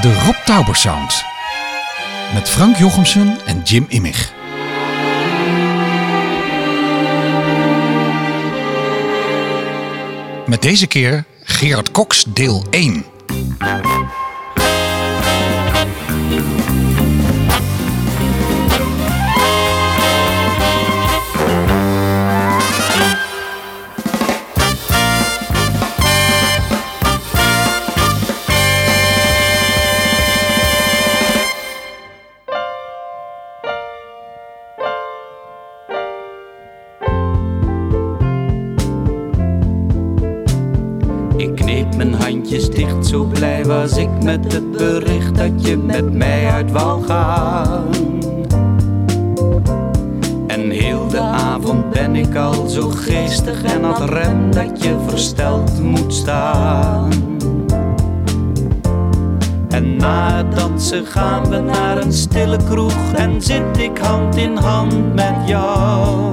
[0.00, 1.24] De Rob Tauber Sound.
[2.34, 4.32] Met Frank Jochemsen en Jim Immig.
[10.46, 13.04] Met deze keer Gerard Cox deel 1.
[65.14, 66.30] Met jou.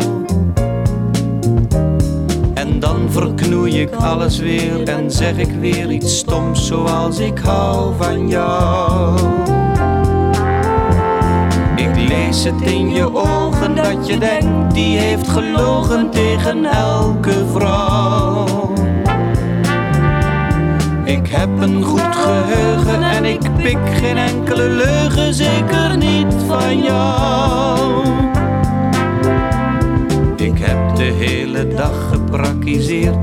[2.53, 7.93] En dan verknoei ik alles weer en zeg ik weer iets stoms zoals ik hou
[7.97, 9.19] van jou.
[11.75, 18.71] Ik lees het in je ogen dat je denkt, die heeft gelogen tegen elke vrouw.
[21.03, 28.32] Ik heb een goed geheugen en ik pik geen enkele leugen, zeker niet van jou.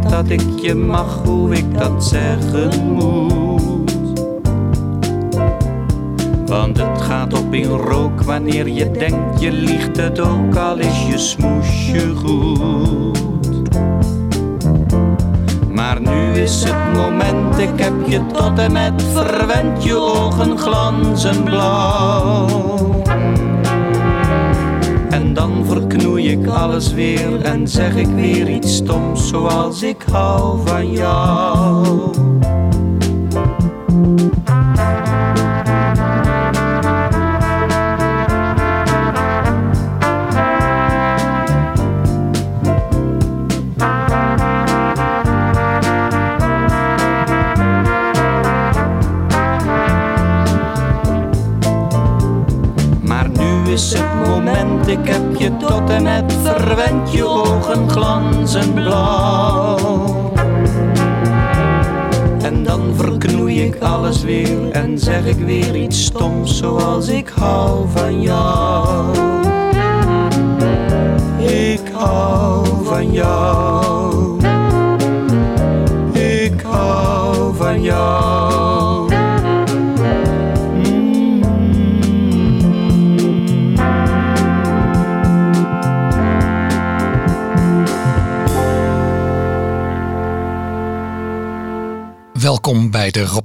[0.09, 3.93] Dat ik je mag hoe ik dat zeggen moet.
[6.47, 11.07] Want het gaat op in rook wanneer je denkt je liegt het ook al is
[11.07, 13.19] je smoesje goed.
[15.69, 21.43] Maar nu is het moment, ik heb je tot en met verwend, je ogen glanzen
[21.43, 22.70] blauw.
[25.33, 30.93] Dan verknoei ik alles weer en zeg ik weer iets stoms zoals ik hou van
[30.93, 32.30] jou.
[58.51, 58.80] Glanzen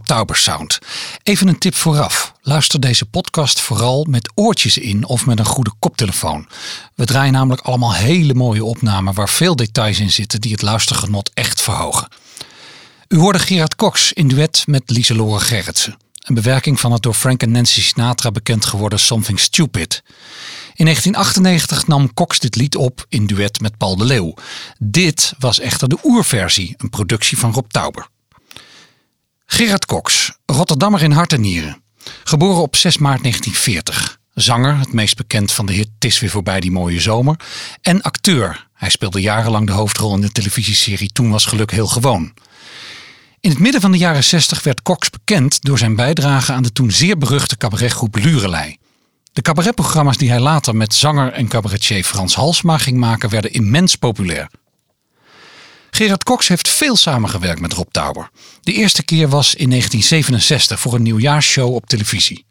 [0.05, 0.79] bij de Rob Tauber Sound.
[1.23, 2.33] Even een tip vooraf.
[2.41, 6.47] Luister deze podcast vooral met oortjes in of met een goede koptelefoon.
[6.95, 11.31] We draaien namelijk allemaal hele mooie opnamen waar veel details in zitten die het luistergenot
[11.33, 12.07] echt verhogen.
[13.07, 15.97] U hoorde Gerard Cox in duet met Lieselore Gerritsen.
[16.21, 20.03] Een bewerking van het door Frank en Nancy Sinatra bekend geworden Something Stupid.
[20.75, 24.33] In 1998 nam Cox dit lied op in duet met Paul de Leeuw.
[24.79, 28.07] Dit was echter de oerversie, een productie van Rob Tauber.
[29.45, 31.81] Gerard Cox, Rotterdammer in hart en nieren.
[32.23, 34.19] Geboren op 6 maart 1940.
[34.33, 37.39] Zanger, het meest bekend van de hit Het is weer voorbij die mooie zomer.
[37.81, 38.67] En acteur.
[38.73, 42.33] Hij speelde jarenlang de hoofdrol in de televisieserie Toen was geluk heel gewoon.
[43.39, 46.71] In het midden van de jaren 60 werd Cox bekend door zijn bijdrage aan de
[46.71, 48.77] toen zeer beruchte cabaretgroep Lurelei.
[49.33, 53.95] De cabaretprogramma's die hij later met zanger en cabaretier Frans Halsma ging maken werden immens
[53.95, 54.49] populair.
[55.95, 58.29] Gerard Cox heeft veel samengewerkt met Rob Tauber.
[58.61, 62.45] De eerste keer was in 1967 voor een nieuwjaarsshow op televisie.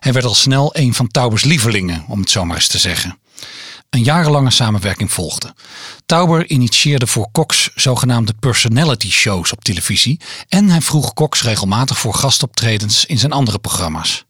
[0.00, 3.18] Hij werd al snel een van Taubers lievelingen, om het zo maar eens te zeggen.
[3.90, 5.54] Een jarenlange samenwerking volgde.
[6.06, 12.14] Tauber initieerde voor Cox zogenaamde personality shows op televisie en hij vroeg Cox regelmatig voor
[12.14, 14.24] gastoptredens in zijn andere programma's.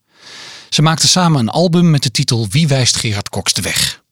[0.69, 4.03] Ze maakten samen een album met de titel Wie wijst Gerard Cox de weg?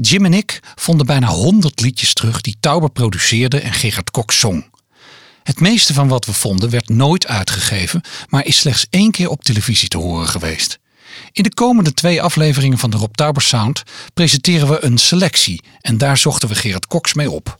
[0.00, 4.70] Jim en ik vonden bijna 100 liedjes terug die Tauber produceerde en Gerard Cox zong.
[5.42, 9.44] Het meeste van wat we vonden werd nooit uitgegeven, maar is slechts één keer op
[9.44, 10.78] televisie te horen geweest.
[11.32, 13.82] In de komende twee afleveringen van de Rob Tauber Sound
[14.14, 17.58] presenteren we een selectie en daar zochten we Gerard Cox mee op.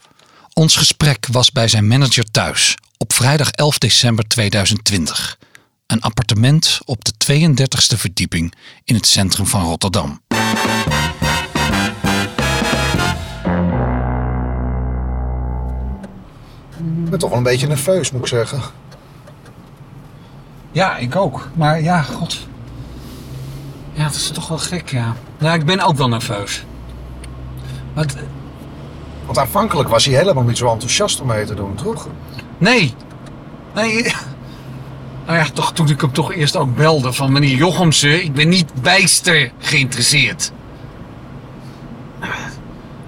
[0.52, 5.38] Ons gesprek was bij zijn manager thuis op vrijdag 11 december 2020.
[5.86, 8.54] Een appartement op de 32e verdieping
[8.84, 10.20] in het centrum van Rotterdam.
[17.08, 18.60] Ik ben toch wel een beetje nerveus, moet ik zeggen.
[20.72, 21.48] Ja, ik ook.
[21.54, 22.38] Maar ja, god.
[23.92, 25.14] Ja, het is toch wel gek, ja.
[25.38, 26.64] Ja, ik ben ook wel nerveus.
[27.94, 28.16] Maar het-
[29.26, 32.08] Want aanvankelijk was hij helemaal niet zo enthousiast om mee te doen, toch?
[32.58, 32.94] nee.
[33.74, 34.02] Nee.
[35.26, 38.48] Nou ja, toch, toen ik hem toch eerst ook belde van meneer Jochemsen, ik ben
[38.48, 40.52] niet bijster geïnteresseerd.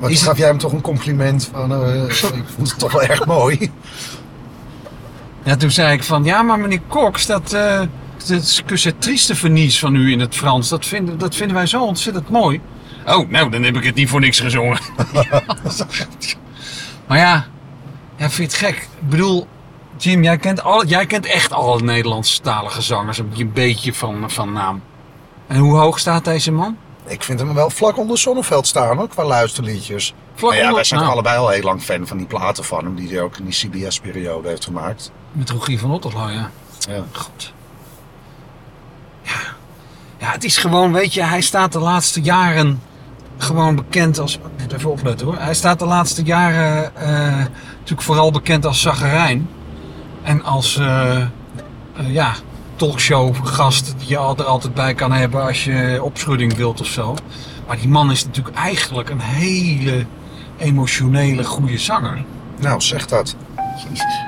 [0.01, 1.73] Maar gaf jij hem toch een compliment van...
[1.73, 3.71] eh, ik vond het toch wel erg mooi.
[5.43, 7.81] Ja, toen zei ik van, ja, maar meneer Cox, dat, eh
[8.29, 8.63] dat
[9.37, 12.61] vernies van u in het Frans, dat vinden, dat vinden wij zo ontzettend mooi.
[13.07, 14.79] Oh, nou, dan heb ik het niet voor niks gezongen.
[17.09, 17.47] maar ja,
[18.17, 18.77] ja, vind je het gek?
[18.77, 19.47] Ik bedoel,
[19.97, 24.83] Jim, jij kent, al, jij kent echt alle Nederlandstalige zangers een beetje van, van naam.
[25.47, 26.77] En hoe hoog staat deze man?
[27.07, 30.15] Ik vind hem wel vlak onder Zonneveld staan, hoor, qua luisterliedjes.
[30.35, 31.13] Vlak Maar ja, wij zijn nou.
[31.13, 32.95] allebei al heel lang fan van die platen van hem...
[32.95, 35.11] die hij ook in die CBS-periode heeft gemaakt.
[35.33, 36.51] Met Rogier van Otterlo, ja.
[36.89, 37.05] Ja.
[37.13, 37.53] God.
[39.23, 39.41] Ja.
[40.19, 42.81] ja, het is gewoon, weet je, hij staat de laatste jaren
[43.39, 44.35] gewoon bekend als.
[44.35, 45.37] Ik moet even opletten hoor.
[45.39, 47.47] Hij staat de laatste jaren eh,
[47.79, 49.49] natuurlijk vooral bekend als zagerijn.
[50.23, 51.29] En als eh, eh,
[52.07, 52.35] ja,
[52.81, 57.15] talkshow-gast die je er altijd bij kan hebben als je opschudding wilt of zo.
[57.67, 60.07] Maar die man is natuurlijk eigenlijk een hele
[60.59, 62.25] emotionele, goede zanger.
[62.61, 63.37] Nou, zeg dat.
[63.89, 64.19] Jezus.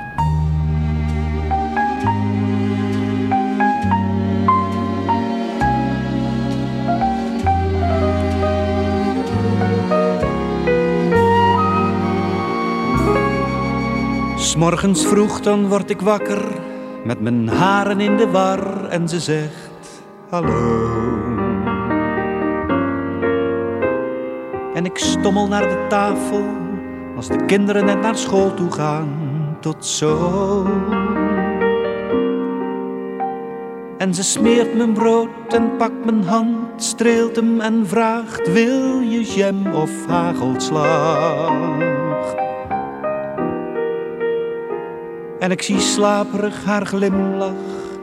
[14.36, 16.70] S'morgens vroeg dan word ik wakker
[17.04, 21.20] met mijn haren in de war en ze zegt hallo.
[24.74, 26.44] En ik stommel naar de tafel
[27.16, 29.08] als de kinderen net naar school toe gaan.
[29.60, 30.66] Tot zo.
[33.98, 39.22] En ze smeert mijn brood en pakt mijn hand, streelt hem en vraagt: Wil je
[39.22, 41.91] jam of hagelslag?
[45.42, 47.52] En ik zie slaperig haar glimlach,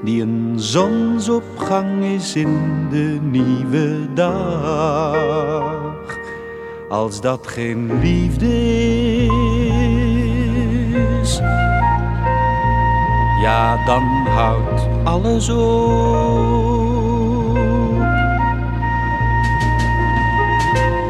[0.04, 6.18] die een zonsopgang is in de nieuwe dag.
[6.90, 8.56] Als dat geen liefde
[11.22, 11.38] is,
[13.42, 15.58] ja, dan houdt alles op.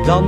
[0.05, 0.25] Dan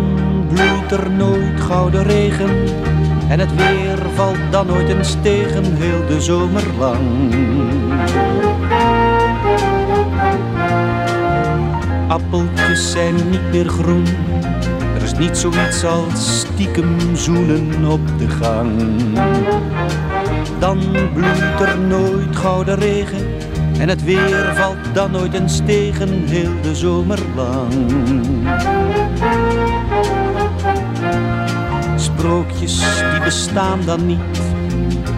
[0.53, 2.89] bloeit er nooit gouden regen
[3.31, 7.33] en het weer valt dan nooit eens tegen heel de zomer lang.
[12.07, 14.05] Appeltjes zijn niet meer groen,
[14.95, 18.71] er is niet zoiets als stiekem zoenen op de gang.
[20.59, 20.79] Dan
[21.13, 23.27] bloeit er nooit gouden regen
[23.79, 27.73] en het weer valt dan nooit eens tegen heel de zomer lang.
[32.21, 32.79] Sprookjes
[33.11, 34.41] die bestaan dan niet.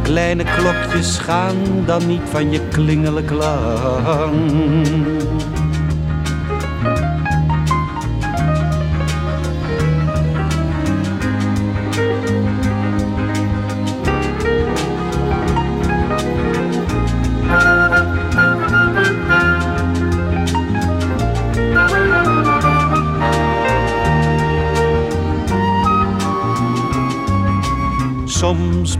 [0.03, 1.55] Kleine klokjes gaan
[1.85, 4.33] dan niet van je klingelenklang.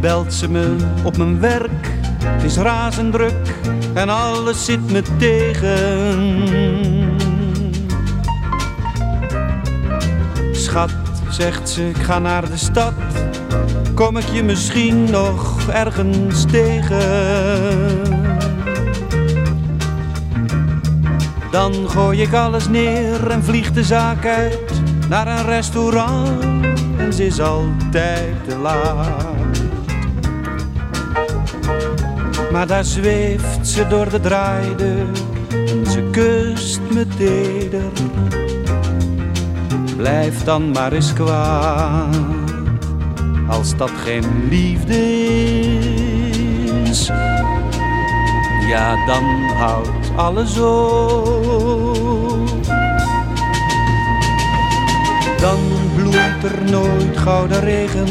[0.04, 1.92] Belt ze me op mijn werk.
[2.24, 3.56] Het is razend druk
[3.94, 6.48] en alles zit me tegen.
[10.52, 10.92] Schat,
[11.30, 12.94] zegt ze, ik ga naar de stad.
[13.94, 18.02] Kom ik je misschien nog ergens tegen?
[21.52, 26.44] Dan gooi ik alles neer en vlieg de zaak uit naar een restaurant.
[26.98, 29.33] En ze is altijd te laat.
[32.54, 35.08] Maar daar zweeft ze door de draaideur
[35.50, 37.92] en ze kust me teder.
[39.98, 42.16] Blijf dan maar eens kwaad,
[43.48, 44.98] als dat geen liefde
[46.84, 47.12] is.
[48.68, 49.24] Ja, dan
[49.56, 52.50] houdt alles op.
[55.40, 55.60] Dan
[55.96, 58.08] bloeit er nooit gouden regen.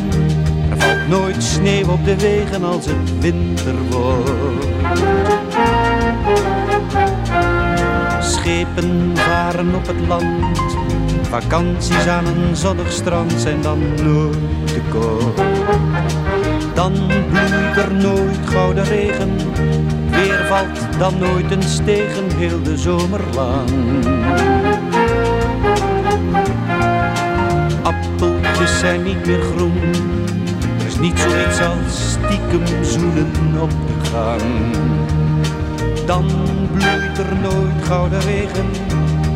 [1.08, 4.66] Nooit sneeuw op de wegen als het winter wordt.
[8.20, 10.76] Schepen varen op het land,
[11.22, 15.42] vakanties aan een zonnig strand zijn dan nooit te koop.
[16.74, 16.92] Dan
[17.30, 19.36] bloeit er nooit gouden regen,
[20.10, 23.70] weer valt dan nooit een stegen heel de zomer lang.
[27.82, 29.80] Appeltjes zijn niet meer groen
[31.02, 34.42] niet zoiets als stiekem zoenen op de gang.
[36.06, 36.26] Dan
[36.72, 38.66] bloeit er nooit gouden regen,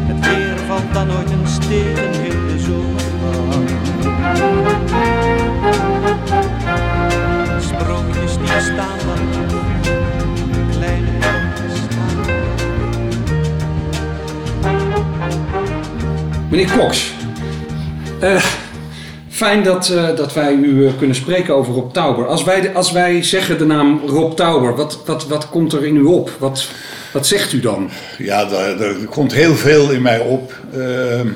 [0.06, 3.00] het weer valt dan nooit een stegen heel de zomer.
[7.60, 9.28] Sprookjes die staan dan,
[10.70, 11.10] kleine
[11.74, 12.34] staan.
[16.48, 17.14] Meneer Cox,
[18.20, 18.44] eh,
[19.36, 22.26] fijn dat, eh, dat wij u eh, kunnen spreken over Rob Tauber.
[22.26, 25.96] Als wij, als wij zeggen de naam Rob Tauber, wat, wat, wat komt er in
[25.96, 26.30] u op?
[26.38, 26.68] Wat,
[27.12, 27.90] wat zegt u dan?
[28.18, 30.52] Ja, daar komt heel veel in mij op.
[30.72, 31.28] Ehm,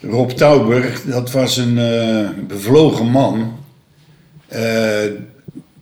[0.00, 3.62] Rob Tauber, dat was een eh, bevlogen man.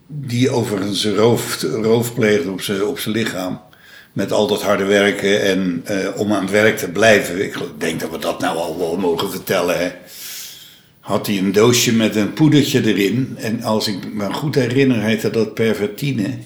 [0.06, 3.61] die overigens roof, roof pleegde op zijn op lichaam.
[4.12, 5.84] Met al dat harde werken en
[6.16, 7.44] om aan het werk te blijven.
[7.44, 9.78] Ik denk dat we dat nou al wel mogen vertellen.
[9.78, 9.90] Hè.
[11.02, 13.37] Had hij een doosje met een poedertje erin.
[13.38, 16.38] En als ik me goed herinner, heette dat pervertine.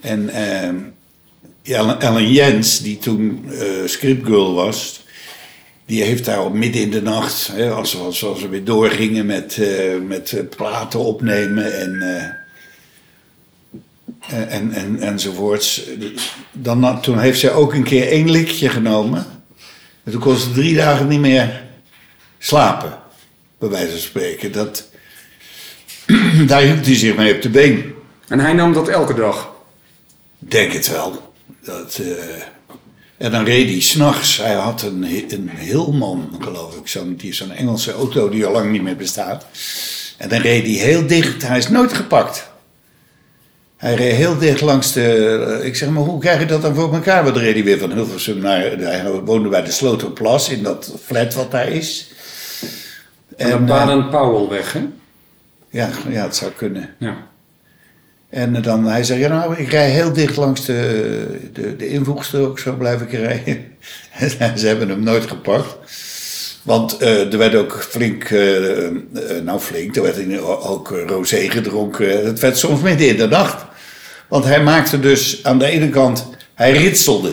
[0.00, 0.76] En ehm,
[1.62, 5.04] Ellen, Ellen Jens, die toen eh scriptgirl was,
[5.86, 9.58] die heeft daar op midden in de nacht, hè, als, als we weer doorgingen met,
[9.58, 12.24] eh, met eh, platen opnemen en, eh,
[14.54, 15.82] en, en, enzovoorts.
[16.52, 19.26] Dan, toen heeft zij ook een keer één likje genomen.
[20.04, 21.62] En toen kon ze drie dagen niet meer
[22.38, 22.98] slapen,
[23.68, 24.52] bij wijze van spreken.
[24.52, 24.88] Dat,
[26.46, 27.94] daar hield hij zich mee op de been.
[28.28, 29.52] En hij nam dat elke dag.
[30.38, 31.32] Denk het wel.
[31.64, 32.42] Dat, eh,
[33.18, 34.36] en dan reed hij s'nachts.
[34.36, 36.88] Hij had een, een Hillman, geloof ik.
[36.88, 39.46] Zo'n die- zo'n Engelse auto die al lang niet meer bestaat.
[40.18, 41.46] En dan reed hij heel dicht.
[41.46, 42.50] Hij is nooit gepakt.
[43.76, 45.26] Hij reed heel dicht langs de...
[45.60, 47.22] eh, Ik zeg maar, hoe krijg je dat dan voor elkaar?
[47.22, 48.60] Want dan reed hij weer van Hilversum naar...
[48.78, 52.11] Hij woonde bij de Sloterplas, in dat flat wat daar is.
[53.42, 54.86] En de eh, Baden-Powellweg, hè?
[55.70, 56.94] ja, ja, het zou kunnen.
[56.98, 57.16] Ja.
[58.28, 62.58] En dan, hij zei, ja nou, ik rij heel dicht langs de, de, de invoegstrook,
[62.58, 63.64] zo blijf ik rijden.
[64.38, 65.76] En ze hebben hem nooit gepakt.
[66.62, 68.92] Want eh, er werd ook flink, eh, eh,
[69.42, 72.26] nou flink, er werd ook eh, rosé gedronken.
[72.26, 73.64] Het werd soms midden in de nacht.
[74.28, 77.32] Want hij maakte dus aan de ene kant, hij ritselde.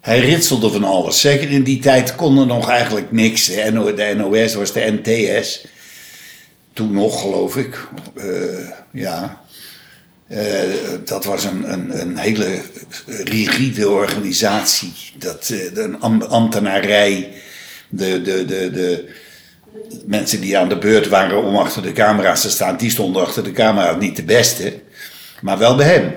[0.00, 1.20] Hij ritselde van alles.
[1.20, 3.46] Zeker in die tijd kon er nog eigenlijk niks.
[3.46, 5.66] De NO de NOS was de NTS.
[6.72, 7.88] Toen nog, geloof ik.
[8.16, 8.24] Eh,
[8.92, 9.40] ja.
[10.28, 10.40] Eh,
[11.04, 12.60] dat was een, een, een hele
[13.06, 14.92] rigide organisatie.
[15.18, 17.32] Dat, eh, een am- ambtenarij.
[17.88, 19.14] De, de, de, de
[20.06, 23.44] mensen die aan de beurt waren om achter de camera's te staan, die stonden achter
[23.44, 24.74] de camera niet de beste.
[25.40, 26.12] Maar wel bij hem.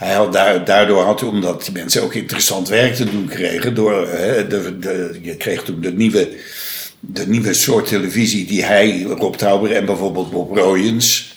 [0.00, 3.74] Hij had daar, daardoor had hij, omdat die mensen ook interessant werk te doen kregen,
[3.74, 6.28] door, hè, de, de, je kreeg toen de nieuwe,
[7.00, 11.34] de nieuwe soort televisie die hij, Rob Tauber en bijvoorbeeld Bob Royens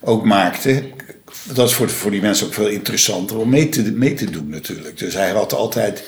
[0.00, 0.82] ook maakte.
[1.52, 4.48] Dat is voor, voor die mensen ook veel interessanter om mee te, mee te doen
[4.48, 4.98] natuurlijk.
[4.98, 6.02] Dus hij had altijd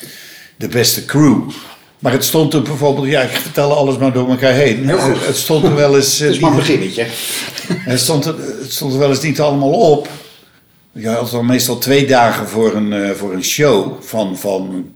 [0.56, 1.50] de beste crew.
[1.98, 4.88] Maar het stond er bijvoorbeeld, ja, ik vertel alles maar door elkaar heen.
[4.88, 6.20] Het stond er wel eens.
[6.20, 7.06] eh, Dat is maar een beginnetje.
[7.68, 10.08] het stond, er, het stond er wel eens niet allemaal op.
[10.98, 14.94] Je had dan meestal twee dagen voor een, eh, voor een show van, van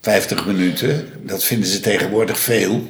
[0.00, 1.08] 50 minuten.
[1.22, 2.82] Dat vinden ze tegenwoordig veel.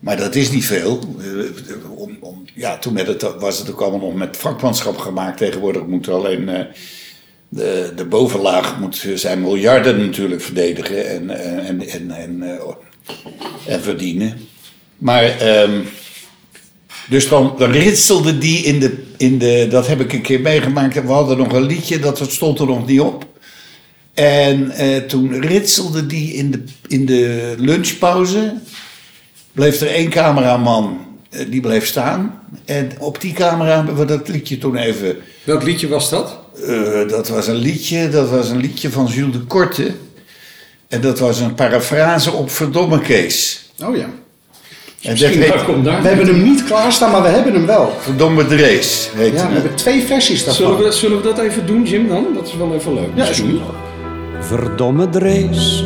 [0.00, 1.00] Maar dat is niet veel.
[1.18, 5.36] Eh, Om, om, ja, toen werd het, was het ook allemaal nog met vakmanschap gemaakt.
[5.38, 6.64] Tegenwoordig moet alleen eh,
[7.48, 12.42] de, de bovenlaag moet zijn miljarden natuurlijk verdedigen en, en, en, en,
[13.66, 14.38] en verdienen.
[14.98, 15.80] Maar ehm,
[17.08, 19.66] dus dan, dan ritselde die in de, in de.
[19.70, 20.96] Dat heb ik een keer meegemaakt.
[20.96, 23.26] En we hadden nog een liedje, dat stond er nog niet op.
[24.14, 28.54] En eh, toen ritselde die in de, in de lunchpauze.
[29.52, 30.98] Bleef er één cameraman,
[31.30, 32.40] eh, die bleef staan.
[32.64, 35.16] En op die camera hebben we dat liedje toen even.
[35.44, 36.38] Welk liedje was dat?
[36.66, 39.92] eh, dat was een liedje, dat was een liedje van Jules de Korte.
[40.88, 43.70] En dat was een parafrase op Verdomme Kees.
[43.84, 44.08] Oh ja.
[45.02, 46.02] En welkom daar.
[46.02, 47.92] We hebben hem niet klaarstaan, maar we hebben hem wel.
[47.98, 49.10] Verdomme Drees.
[49.14, 50.66] Heet Ja, we hebben twee versies daarvan.
[50.66, 52.26] Zullen we, zullen we dat even doen, Jim, dan?
[52.34, 53.08] Dat is wel even leuk.
[53.14, 53.60] Ja, is goed.
[54.40, 55.84] Verdomme Drees,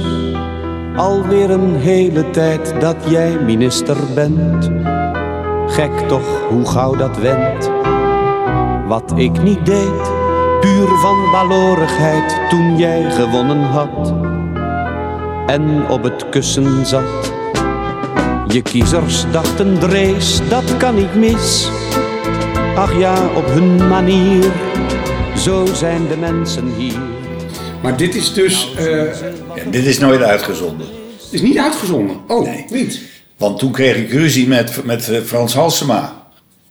[0.96, 4.70] alweer een hele tijd dat jij minister bent.
[5.68, 7.70] Gek toch hoe gauw dat went.
[8.86, 10.02] Wat ik niet deed,
[10.60, 14.14] puur van balorigheid toen jij gewonnen had.
[15.46, 17.33] en op het kussen zat.
[18.54, 21.68] Je kiezers dachten Drees, dat kan niet mis.
[22.76, 24.52] Ach ja, op hun manier,
[25.36, 26.98] zo zijn de mensen hier.
[27.82, 28.86] Maar dit is dus eh,
[29.56, 30.86] Ja, dit is nooit uitgezonden.
[31.30, 32.16] is niet uitgezonden.
[32.28, 33.00] Oh, niet.
[33.36, 36.23] Want toen kreeg ik ruzie met, met eh, Frans Halsema.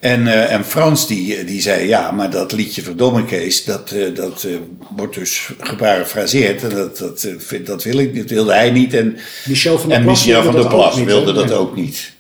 [0.04, 4.16] En, eh, en Frans die, die zei, ja, maar dat liedje Verdomme Kees, dat, eh,
[4.16, 4.52] dat eh,
[4.96, 6.64] wordt dus geparafraseerd.
[6.64, 8.94] En dat, dat, vind- dat, wil ik, dat wilde hij niet.
[8.94, 11.52] En, Michel van der Plas Michel wilde van der dat ook Plas niet, wilde dat
[11.52, 12.14] ook niet.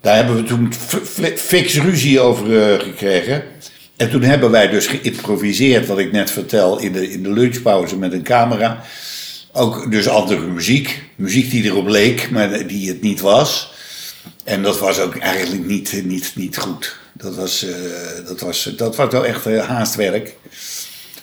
[0.00, 0.72] Daar hebben we toen
[1.36, 3.42] fix ruzie over gekregen.
[3.96, 7.96] En toen hebben wij dus geïmproviseerd, wat ik net vertel, in de, in de lunchpauze
[7.96, 8.82] met een camera.
[9.52, 11.02] Ook dus andere muziek.
[11.16, 13.72] Muziek die erop leek, maar die het niet was.
[14.44, 16.96] En dat was ook eigenlijk niet, niet, niet goed.
[17.12, 17.74] Dat was, eh,
[18.26, 20.34] dat, was, dat was wel echt eh, haastwerk.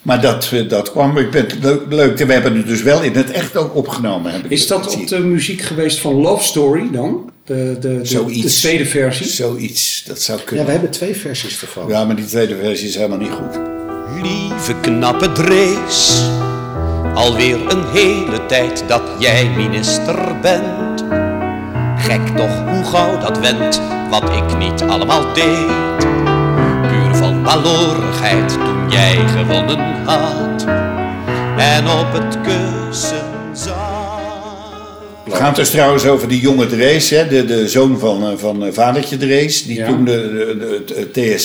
[0.01, 2.17] Maar dat, eh, dat kwam, ik ben leuk, leuk.
[2.17, 4.31] We hebben het dus wel in het echt ook opgenomen.
[4.31, 5.01] Heb ik Is dat gezien.
[5.01, 7.31] op de muziek geweest van Love Story dan?
[7.45, 8.41] De, de, de, Zoiets.
[8.53, 9.25] de tweede versie?
[9.27, 10.65] Zoiets, dat zou Ja, kunnen.
[10.65, 11.87] we hebben twee versies ervan.
[11.87, 13.59] Ja, maar die tweede versie is helemaal niet goed.
[14.21, 16.21] Lieve knappe Drees,
[17.13, 21.20] alweer een hele tijd dat jij minister bent.
[22.01, 25.67] Gek toch hoe gauw dat went, wat ik niet allemaal deed.
[26.89, 30.65] Puur van balorigheid toen jij gewonnen had.
[31.58, 33.75] En op het kussen zat.
[35.24, 38.65] Het gaat dus trouwens over die jonge Drees, hè, de, de zoon van, eh, van
[38.65, 39.88] eh, vadertje Drees, die Ja.
[39.88, 40.12] toen de,
[40.58, 41.41] de, de- het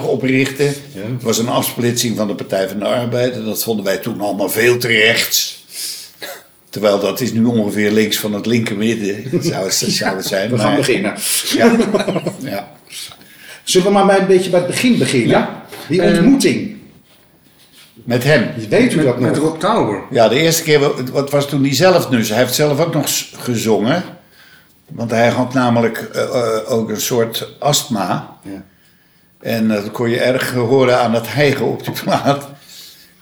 [0.00, 0.62] TS70 oprichtte.
[0.94, 4.20] Het was een afsplitsing van de Partij van de Arbeid en dat vonden wij toen
[4.20, 5.57] allemaal veel te rechts.
[6.70, 10.50] Terwijl dat is nu ongeveer links van het linkermidden, zou het, zou het zijn.
[10.50, 11.14] We gaan maar- beginnen.
[11.56, 11.76] Ja,
[12.52, 12.68] ja.
[13.64, 15.28] Zullen we maar bij een beetje bij het begin beginnen?
[15.30, 15.62] Ja.
[15.88, 16.76] Die Eh, ontmoeting.
[17.94, 18.48] Met hem.
[18.68, 19.42] Weet u Met, dat met nog?
[19.44, 20.02] Rob Tauber.
[20.10, 22.28] Ja, de eerste keer, wa- wat was toen hij zelf dus?
[22.28, 24.02] Hij heeft zelf ook nog gezongen.
[24.86, 28.36] Want hij had namelijk eh, eh, ook een soort astma.
[28.42, 28.62] Ja.
[29.40, 32.48] En dat kon je erg horen aan het hijgen op die plaat.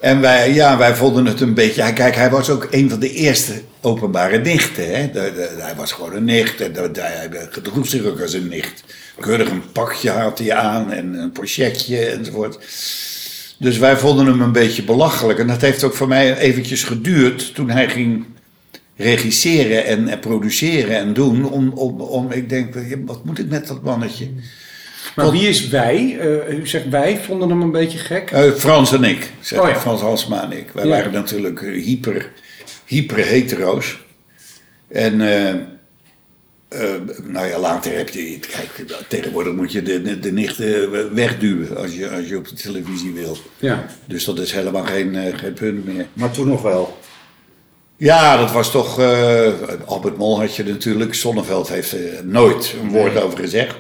[0.01, 1.93] En wij, ja, wij vonden het een beetje...
[1.93, 4.87] Kijk, hij was ook een van de eerste openbare nichten.
[4.87, 5.11] Hè?
[5.59, 6.61] Hij was gewoon een nicht.
[6.61, 8.85] En hij gedroeg zich als een nicht.
[9.21, 12.59] Keurig een pakje had hij aan en een pochetje enzovoort.
[13.59, 15.39] Dus wij vonden hem een beetje belachelijk.
[15.39, 18.25] En dat heeft ook voor mij eventjes geduurd toen hij ging
[18.97, 21.51] regisseren en, en produceren en doen.
[21.51, 24.29] Om, om, om, ik denk, wat moet ik met dat mannetje?
[25.15, 26.17] Maar wie is wij?
[26.21, 28.31] Eh, u zegt wij vonden hem een beetje gek.
[28.31, 29.75] Eh, Frans en ik, zeg Oh ja.
[29.81, 30.71] Frans Halsma en ik.
[30.73, 30.91] Wij Ja.
[30.91, 32.31] waren natuurlijk eh, hyper,
[32.85, 33.99] hyper hetero's.
[34.89, 35.49] En eh,
[36.69, 41.77] eh, nou ja, later heb je, kijk, tegenwoordig moet je de, de, de nichten wegduwen
[41.77, 43.37] als je, als je op de televisie wil.
[43.59, 43.87] Ja.
[44.05, 46.07] Dus dat is helemaal geen, geen punt meer.
[46.13, 46.99] Maar toen nog wel.
[47.97, 49.01] Ja, dat was toch.
[49.01, 49.49] eh,
[49.85, 51.15] Albert Mol had je natuurlijk.
[51.15, 53.77] Zonneveld heeft er nooit een woord over gezegd.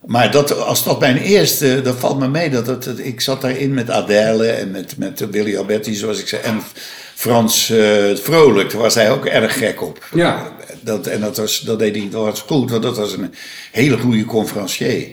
[0.06, 2.50] Maar dat, als dat mijn eerste, dat valt me mee.
[2.50, 6.42] Dat, ik zat daarin met Adele en met, met Willy Alberti, zoals ik zei.
[6.42, 6.62] En
[7.18, 10.10] Frans eh, Vrolijk, daar was hij ook erg gek op.
[10.14, 10.52] Ja.
[10.82, 13.34] Dat, en dat, was, dat deed hij was goed, want dat was een
[13.72, 15.12] hele goede conferencier.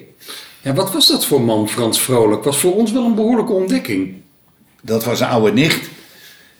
[0.63, 2.45] Ja, wat was dat voor man, Frans Vrolijk?
[2.45, 4.15] Was voor ons wel een behoorlijke ontdekking.
[4.83, 5.89] Dat was een oude nicht.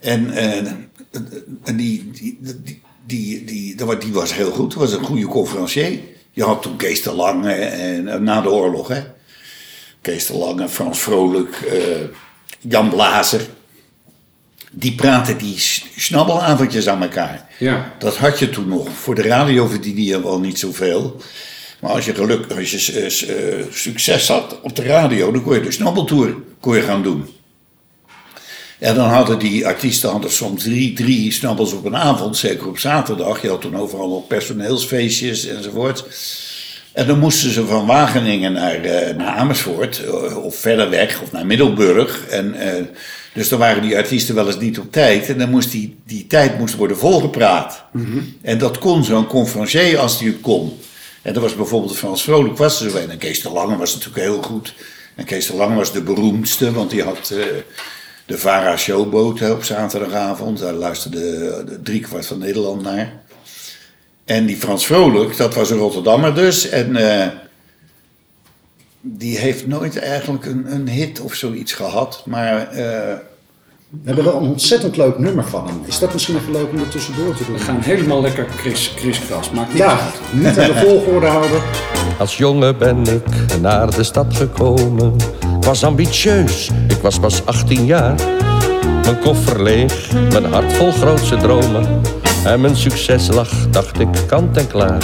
[0.01, 0.57] En, eh,
[1.65, 2.39] en die, die,
[3.07, 3.45] die, die,
[3.99, 4.71] die, was heel goed.
[4.71, 5.99] Dat was een goede conferencier.
[6.31, 9.03] Je had toen Kees de Lange en, en na de oorlog, hè.
[10.01, 12.09] Kees de Lange, Frans Vrolijk, eh,
[12.61, 13.47] Jan Blazer.
[14.75, 15.55] Die praten die
[15.97, 17.47] snabbelavondjes aan elkaar.
[17.59, 17.93] Ja.
[17.99, 18.89] Dat had je toen nog.
[19.03, 21.23] Voor de radio verdiende je wel niet zoveel.
[21.81, 25.61] Maar als je, geluk, als je eh, succes had op de radio, dan kon je
[25.61, 27.29] de snabbeltour kon je gaan doen.
[28.79, 32.79] En dan hadden die artiesten hadden soms drie, drie snabbels op een avond, zeker op
[32.79, 33.43] zaterdag.
[33.43, 36.05] Je had toen overal nog personeelsfeestjes enzovoort.
[36.93, 41.33] En dan moesten ze van Wageningen naar, eh, naar Amersfoort, eh, of verder weg, of
[41.33, 42.27] naar Middelburg.
[42.27, 42.55] En,
[43.35, 45.29] dus dan waren die artiesten wel eens niet op tijd.
[45.29, 47.85] En dan moest die, die tijd moest worden volgepraat.
[48.43, 50.79] En dat kon zo'n conferencier als die het kon.
[51.23, 53.11] En dat was bijvoorbeeld Frans Vrolijk was er zo een.
[53.11, 54.75] En Kees de Lange was natuurlijk heel goed.
[55.15, 57.45] En Kees de Lange was de beroemdste, want die had eh,
[58.27, 60.59] de Vara Showboot hè, op zaterdagavond.
[60.59, 61.21] Daar luisterde
[61.65, 63.13] de driekwart van Nederland naar.
[64.25, 66.69] En die Frans Vrolijk, dat was een Rotterdammer dus.
[66.69, 67.29] En eh,
[69.07, 72.23] die heeft nooit eigenlijk een, een hit of zoiets gehad.
[72.27, 73.15] Maar eh,
[73.91, 75.81] We hebben wel een ontzettend leuk nummer van hem.
[75.87, 77.55] Is dat misschien even leuk om er tussendoor te doen?
[77.55, 79.51] We gaan helemaal lekker kris, kriskras.
[79.51, 80.15] Maakt niet Ja, uit.
[80.33, 81.61] niet aan de volgorde houden.
[82.19, 83.23] Als jongen ben ik
[83.61, 85.15] naar de stad gekomen.
[85.61, 88.15] Ik was ambitieus, ik was pas 18 jaar.
[89.03, 92.01] Mijn koffer leeg, mijn hart vol grootse dromen.
[92.45, 95.03] En mijn succes lag, dacht ik, kant en klaar.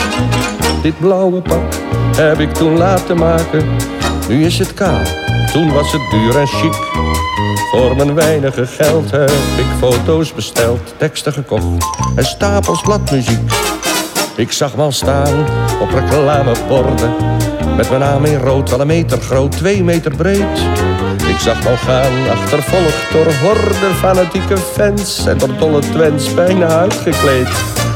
[0.83, 1.75] Dit blauwe pak
[2.17, 3.65] heb ik toen laten maken.
[4.29, 5.03] Nu is het kaal,
[5.53, 6.75] toen was het duur en chic.
[7.71, 11.85] Voor mijn weinige geld heb ik foto's besteld, teksten gekocht
[12.17, 13.51] en stapels bladmuziek.
[14.37, 15.45] Ik zag me staan
[15.81, 17.15] op reclameborden.
[17.77, 20.61] Met mijn naam in rood, wel een meter groot, twee meter breed.
[21.31, 25.27] Ik zag me al gaan, achtervolgd door horden fanatieke fans.
[25.27, 27.49] En door dolle twents bijna uitgekleed.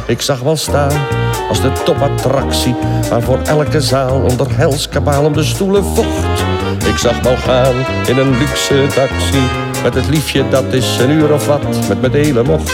[0.07, 1.07] Ik zag me al staan
[1.49, 2.75] als de topattractie.
[3.11, 6.45] Waarvoor elke zaal onder hels kabaal om de stoelen vocht.
[6.87, 7.75] Ik zag me al gaan
[8.07, 9.43] in een luxe taxi.
[9.83, 12.73] Met het liefje dat is een uur of wat met me delen mocht.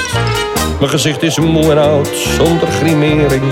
[0.81, 3.43] Mijn gezicht is moe en oud, zonder grimering.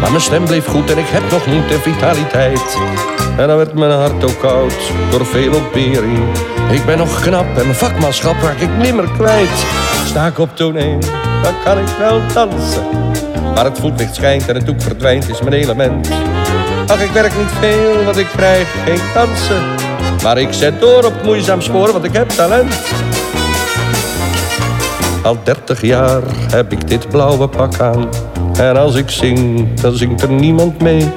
[0.00, 2.76] Maar mijn stem bleef goed en ik heb nog moed en vitaliteit.
[3.36, 6.18] En dan werd mijn hart ook koud, door veel ontbering.
[6.70, 9.66] Ik ben nog knap en mijn vakmanschap raak ik nimmer kwijt.
[10.04, 10.98] Sta ik op toneel,
[11.42, 12.86] dan kan ik wel dansen.
[13.54, 16.08] Maar het voetlicht schijnt en het doek verdwijnt is mijn element.
[16.86, 19.62] Ach, ik werk niet veel, want ik krijg geen kansen.
[20.22, 22.74] Maar ik zet door op moeizaam spoor, want ik heb talent.
[25.22, 28.08] Al dertig jaar heb ik dit blauwe pak aan.
[28.58, 31.08] En als ik zing, dan zingt er niemand mee.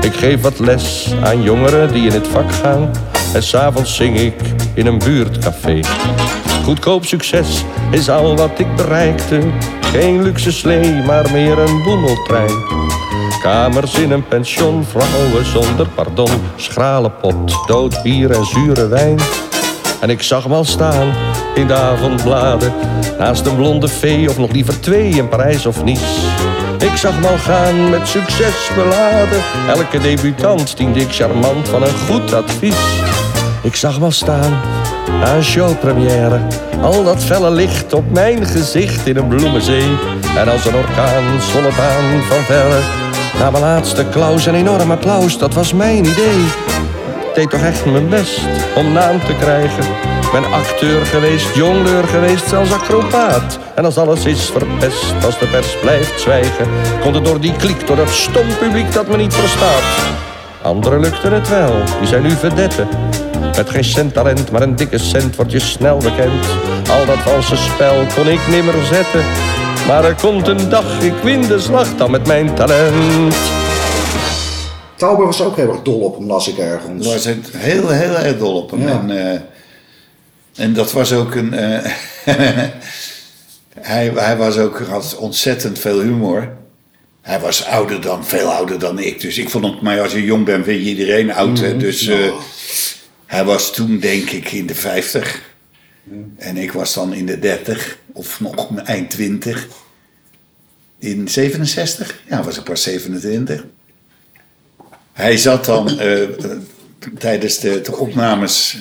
[0.00, 2.90] Ik geef wat les aan jongeren die in het vak gaan.
[3.34, 4.34] En s'avonds zing ik
[4.74, 5.80] in een buurtcafé.
[6.64, 9.40] Goedkoop succes is al wat ik bereikte.
[9.80, 12.54] Geen luxe slee, maar meer een boemeltrein.
[13.42, 16.30] Kamers in een pension, vrouwen zonder pardon.
[16.56, 19.18] Schrale pot, dood bier en zure wijn.
[20.00, 21.12] En ik zag al staan
[21.54, 22.72] in de avondbladen.
[23.18, 26.26] Naast een blonde vee of nog liever twee in Parijs of Nice.
[26.78, 29.40] Ik zag al gaan met succes beladen.
[29.68, 32.76] Elke debutant diende ik charmant van een goed advies.
[33.62, 34.60] Ik zag hem al staan
[35.24, 36.40] een showpremière.
[36.82, 39.96] Al dat felle licht op mijn gezicht in een bloemenzee.
[40.36, 42.80] En als een orkaan aan van verre.
[43.38, 46.44] Na mijn laatste klaus een enorm applaus, dat was mijn idee.
[47.30, 48.40] Ik deed toch echt mijn best
[48.76, 49.84] om naam te krijgen.
[50.32, 53.58] Ben acteur geweest, jongleur geweest, zelfs acrobaat.
[53.74, 56.66] En als alles is verpest, als de pers blijft zwijgen...
[57.00, 59.82] komt het door die kliek, door dat stom publiek dat me niet verstaat.
[60.62, 62.88] Anderen lukte het wel, die zijn nu verdetten.
[63.56, 66.46] Met geen cent talent, maar een dikke cent word je snel bekend.
[66.90, 69.24] Al dat valse spel kon ik nimmer zetten.
[69.86, 73.59] Maar er komt een dag, ik win de slag dan met mijn talent.
[75.00, 77.06] Tauber was ook heel erg dol op hem, las ik ergens.
[77.06, 78.82] was het heel, heel erg dol op hem.
[78.82, 79.00] Ja.
[79.00, 79.40] En, eh,
[80.64, 81.54] en dat was ook een.
[81.54, 81.92] eh,
[83.80, 86.52] hij, hij was ook, had ontzettend veel humor.
[87.20, 89.20] Hij was ouder dan, veel ouder dan ik.
[89.20, 91.60] Dus ik vond het, maar als je jong bent, vind je iedereen oud.
[91.60, 91.76] hè.
[91.76, 92.32] Dus eh,
[93.26, 95.42] hij was toen, denk ik, in de 50.
[96.36, 99.68] En ik was dan in de 30, of nog eind 20.
[100.98, 102.20] In 67?
[102.28, 103.64] Ja, was ik pas 27.
[105.20, 106.18] Hij zat dan, eh,
[107.18, 108.76] tijdens de, de opnames.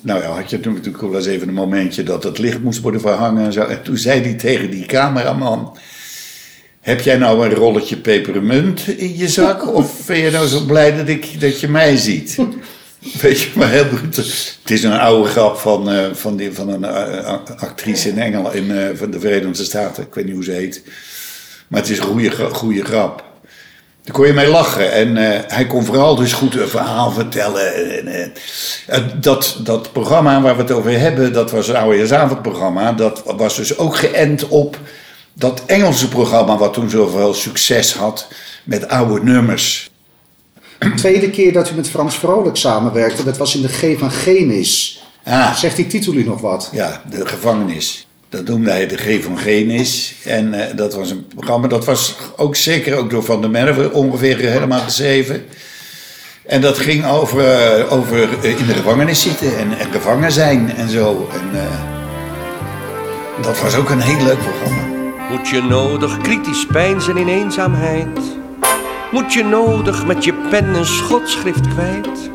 [0.00, 2.80] Nou ja, had je toen natuurlijk wel eens even een momentje dat het licht moest
[2.80, 3.62] worden verhangen en zo.
[3.62, 5.76] En toen zei hij tegen die cameraman.
[6.80, 9.74] Heb jij nou een rolletje pepermunt in je zak?
[9.74, 12.38] Of ben je nou zo blij dat, ik, dat je mij ziet?
[13.20, 14.16] Weet je, maar heel goed.
[14.62, 18.54] Het is een oude grap van, eh, van, die, van een eh, actrice in Engeland,
[18.54, 20.02] in van de Verenigde Staten.
[20.02, 20.82] Ik weet niet hoe ze heet.
[21.68, 23.33] Maar het is een goede, goede grap.
[24.04, 24.92] Daar kon je mee lachen.
[24.92, 27.74] En eh, hij kon vooral dus goed een verhaal vertellen.
[27.98, 28.32] En,
[28.86, 32.92] eh, dat, dat programma waar we het over hebben, dat was een oudejaarsavondprogramma.
[32.92, 34.78] Dat was dus ook geënt op
[35.32, 38.28] dat Engelse programma wat toen zoveel succes had
[38.64, 39.90] met oude nummers.
[40.78, 44.10] De tweede keer dat u met Frans Vrolijk samenwerkte, dat was in de G van
[44.10, 45.02] Genis.
[45.24, 46.68] Ah, Zegt die titel u nog wat?
[46.72, 48.06] ja, de gevangenis.
[48.34, 49.38] Dat noemde hij de G van.
[50.24, 53.92] En eh, dat was een programma, dat was ook zeker ook door Van der Merwe
[53.92, 55.44] ongeveer helemaal geschreven.
[56.46, 60.70] En dat ging over, eh, over eh, in de gevangenis zitten en, en gevangen zijn
[60.76, 61.28] en zo.
[61.32, 64.82] En, eh, dat was ook een heel leuk programma.
[65.30, 68.18] Moet je nodig kritisch peinzen in eenzaamheid?
[69.10, 72.30] Moet je nodig met je pen een schotschrift kwijt?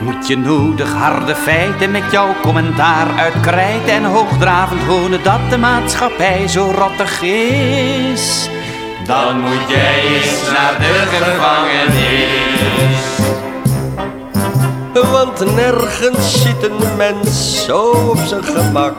[0.00, 6.48] Moet je nodig harde feiten met jouw commentaar uitkrijten en hoogdravend wonen dat de maatschappij
[6.48, 8.48] zo rottig is?
[9.06, 12.58] Dan moet jij eens naar de gevangenis.
[15.10, 18.94] Want nergens zit een mens zo op zijn gemak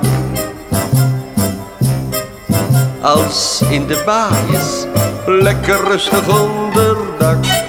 [3.02, 4.86] Als in de baaiers,
[5.26, 7.69] lekker rustig onderdak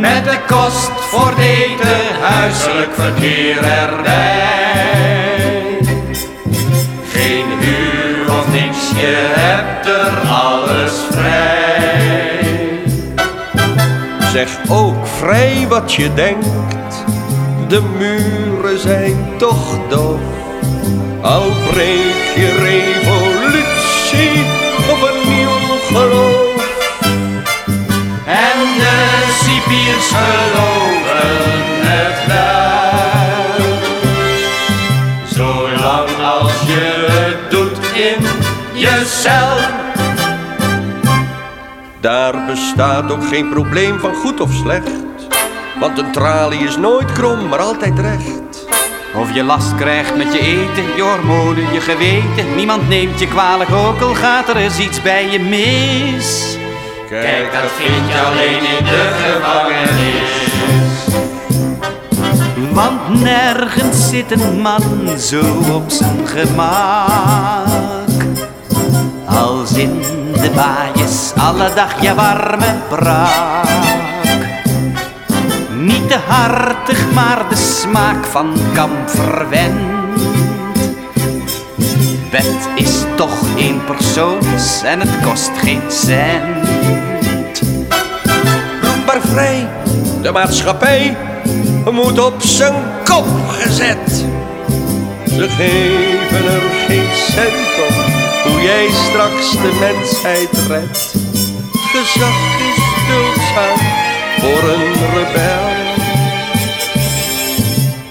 [0.00, 5.78] Met de kost voor eten, huiselijk verkeer erbij.
[7.12, 12.38] Geen huur of niks, je hebt er alles vrij.
[14.32, 17.04] Zeg ook vrij wat je denkt,
[17.68, 20.20] de muren zijn toch doof.
[21.20, 24.44] Al breek je revolutie
[24.90, 26.29] of een nieuw geloof.
[29.60, 31.48] Cipiers geloven
[31.86, 33.66] het wel.
[35.26, 38.22] Zolang als je het doet in
[38.78, 39.58] je cel.
[42.00, 44.90] Daar bestaat ook geen probleem van goed of slecht.
[45.80, 48.68] Want een tralie is nooit krom, maar altijd recht.
[49.14, 52.54] Of je last krijgt met je eten, je hormonen, je geweten.
[52.56, 56.58] Niemand neemt je kwalijk, ook al gaat er eens iets bij je mis.
[57.10, 60.30] Kijk, dat vind je alleen in de gevangenis.
[62.72, 65.42] Want nergens zit een man zo
[65.74, 67.66] op zijn gemak.
[69.24, 73.68] Als in de baaiers, alle dag je warme braak.
[75.70, 79.98] Niet te hartig, maar de smaak van kamp verwend.
[82.30, 86.79] Bed is toch één persoons en het kost geen cent.
[90.22, 91.16] De maatschappij
[91.92, 94.24] moet op zijn kop gezet.
[95.26, 97.94] Ze geven er geen cent op
[98.44, 101.14] hoe jij straks de mensheid redt.
[101.72, 103.78] Gezag is duldzaam
[104.38, 105.80] voor een rebel.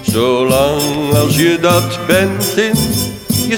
[0.00, 2.74] Zolang als je dat bent in
[3.48, 3.56] je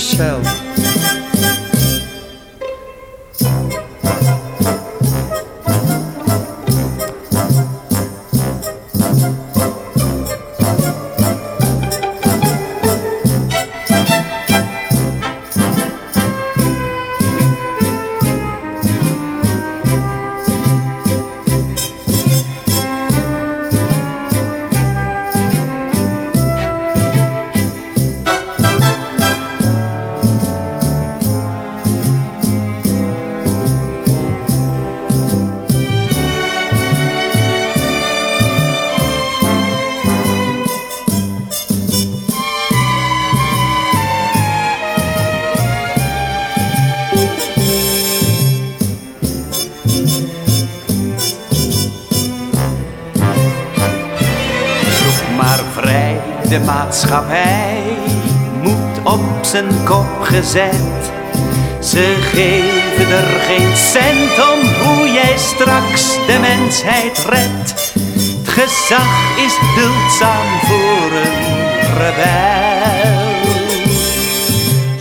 [60.32, 67.92] Ze geven er geen cent om hoe jij straks de mensheid redt.
[68.38, 73.42] Het gezag is duldzaam voor een rebel.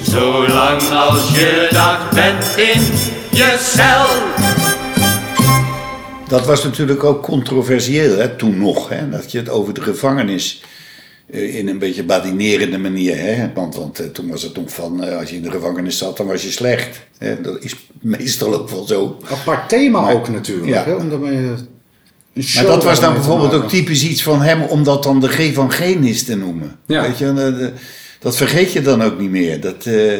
[0.03, 2.81] Zolang als je dat bent in
[3.29, 4.05] je cel.
[6.27, 8.89] dat was natuurlijk ook controversieel hè, toen nog.
[8.89, 10.61] Hè, dat je het over de gevangenis
[11.61, 13.17] in een beetje badinerende manier.
[13.17, 15.97] Hè, want want eh, toen was het nog van, eh, als je in de gevangenis
[15.97, 17.01] zat, dan was je slecht.
[17.17, 19.17] Hè, dat is meestal ook wel zo.
[19.31, 20.67] Apart thema Maar- ook natuurlijk.
[20.67, 20.83] ja.
[20.83, 20.93] Hè?
[20.93, 21.69] Omdat je een
[22.55, 25.53] Maar dat was dan bijvoorbeeld ook typisch iets van hem om dat dan de G
[25.53, 26.75] van Genis te noemen.
[26.85, 27.01] Ja.
[27.01, 27.25] Weet je,
[27.59, 27.67] eh,
[28.19, 29.61] dat vergeet je dan ook niet meer.
[29.61, 30.19] Dat, eh,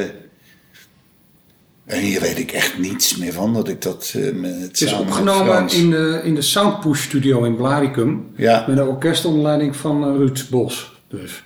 [1.85, 4.93] en hier weet ik echt niets meer van, dat ik dat eh, met het is
[4.93, 8.25] opgenomen Frans- in de, in de Soundpush studio in Blaricum.
[8.35, 8.65] Ja.
[8.67, 11.00] Met een orkest onder leiding van eh, Ruud Bos.
[11.11, 11.43] Dus.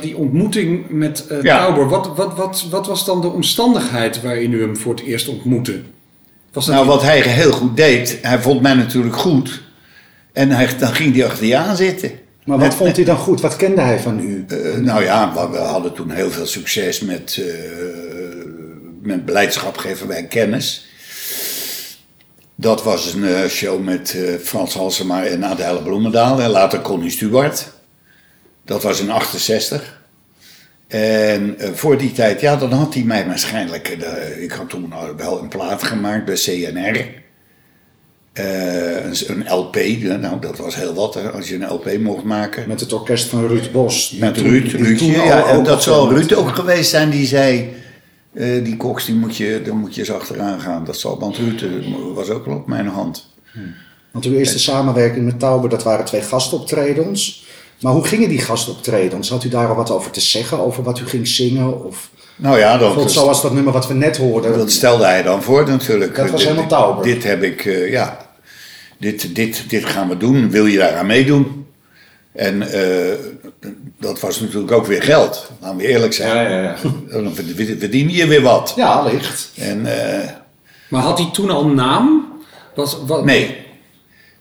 [0.00, 1.58] Die ontmoeting met eh Ja.
[1.58, 5.28] Tauber, wat, wat, wat, wat was dan de omstandigheid waarin u hem voor het eerst
[5.28, 5.80] ontmoette?
[6.52, 9.62] Was dat Nou, wat hij heel goed deed, hij vond mij natuurlijk goed.
[10.32, 12.10] En hij, dan ging hij achter je aan zitten.
[12.44, 13.40] Maar wat vond hij dan goed?
[13.40, 14.44] Wat kende hij van u?
[14.48, 17.54] Eh, nou ja, we, hadden toen heel veel succes met, eh,
[19.02, 20.85] met beleidschap geven wij kennis.
[22.58, 27.10] Dat was een eh, show met eh, Frans Halsema en Adèle Bloemendaal en later Connie
[27.10, 27.72] Stewart.
[28.64, 30.00] Dat was in 68.
[30.88, 33.88] En eh, voor die tijd, ja, dan had hij mij waarschijnlijk...
[34.40, 37.24] ik had toen wel een plaat gemaakt bij CNR.
[38.32, 39.76] Een, LP,
[40.20, 42.68] nou dat was heel wat hè, als je een LP mocht maken.
[42.68, 44.10] Met het orkest van Ruud Bos.
[44.10, 47.74] Met Ruud, Ruudje, ja, en dat met- Ruud ook geweest zijn die zei...
[48.36, 50.84] eh, die koks, die moet je, daar moet je eens achteraan gaan.
[50.84, 51.64] Dat zal, want Ruud
[52.14, 53.34] was ook wel op mijn hand.
[54.10, 57.44] Want uw eerste samenwerking met Tauber, dat waren twee gastoptredens.
[57.80, 59.28] Maar hoe gingen die gastoptredens?
[59.28, 60.58] Had u daar al wat over te zeggen?
[60.58, 61.84] Over wat u ging zingen?
[61.84, 64.58] Of Nou ja, dat, zoals dat nummer wat we net hoorden.
[64.58, 66.14] dat stelde hij dan voor natuurlijk.
[66.16, 67.04] Dat was Dit- helemaal Tauber.
[67.04, 68.18] Dit heb ik, eh, ja,
[68.98, 70.50] dit, dit, dit gaan we doen.
[70.50, 71.65] Wil je daar aan meedoen?
[72.36, 73.14] En eh,
[74.00, 75.50] dat was natuurlijk ook weer geld.
[75.60, 76.50] Laten we eerlijk zijn.
[76.50, 76.76] ja, ja.
[77.22, 78.72] Dan verd- verdien je weer wat.
[78.76, 79.50] Ja, licht.
[79.56, 79.86] En...
[80.22, 80.28] eh,
[80.88, 82.32] Maar had hij toen al naam?
[82.74, 83.56] Was, wat, Nee.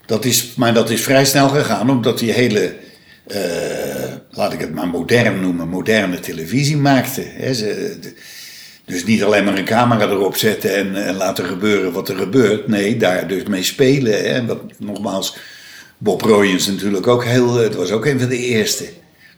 [0.06, 2.76] Dat is, maar dat is vrij snel gegaan, omdat die hele,
[3.28, 3.40] eh,
[4.32, 7.22] laat ik het maar modern noemen, moderne televisie maakte.
[7.26, 7.54] Hè.
[7.54, 8.14] Ze, de-
[8.86, 12.68] dus niet alleen maar een camera erop zetten en, en laten gebeuren wat er gebeurt.
[12.68, 14.30] Nee, daar dus mee spelen.
[14.34, 14.46] Hè.
[14.46, 15.38] Wat, nogmaals,
[15.98, 18.86] Bob Royens natuurlijk ook heel, het was ook een van de eerste.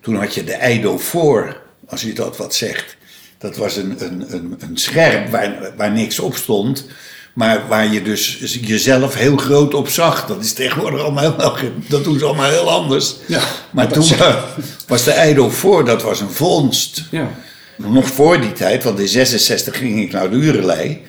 [0.02, 2.98] Toen had je de Eido voor, als je dat wat zegt.
[3.38, 6.86] Dat was een, een, een, een scherm waar, waar niks op stond.
[7.34, 10.26] Maar waar je dus jezelf heel groot op zag.
[10.28, 13.16] Dat is tegenwoordig allemaal helemaal, dat doen ze allemaal heel anders.
[13.28, 13.42] Ja,
[13.72, 14.46] maar toen wa-
[14.88, 17.04] was de Eido voor, dat was een vondst.
[17.12, 17.32] Ja.
[17.76, 21.02] Nog voor die tijd, want in 66 ging ik naar de Urelei.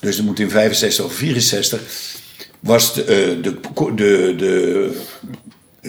[0.00, 1.80] Dus dat moet in 65 of 64.
[2.66, 3.54] Was de, eh, de,
[3.94, 4.92] de, de,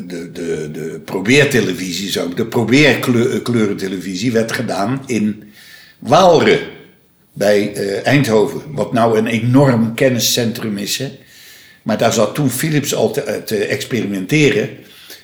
[0.05, 5.43] de, de, de probeertelevisie, de probeerkleurentelevisie werd gedaan in
[5.99, 6.59] Waalre
[7.33, 8.61] bij eh, Eindhoven.
[8.71, 10.97] Wat nou een enorm kenniscentrum is.
[10.97, 11.17] Hè?
[11.83, 14.69] Maar daar zat toen Philips al te, te experimenteren.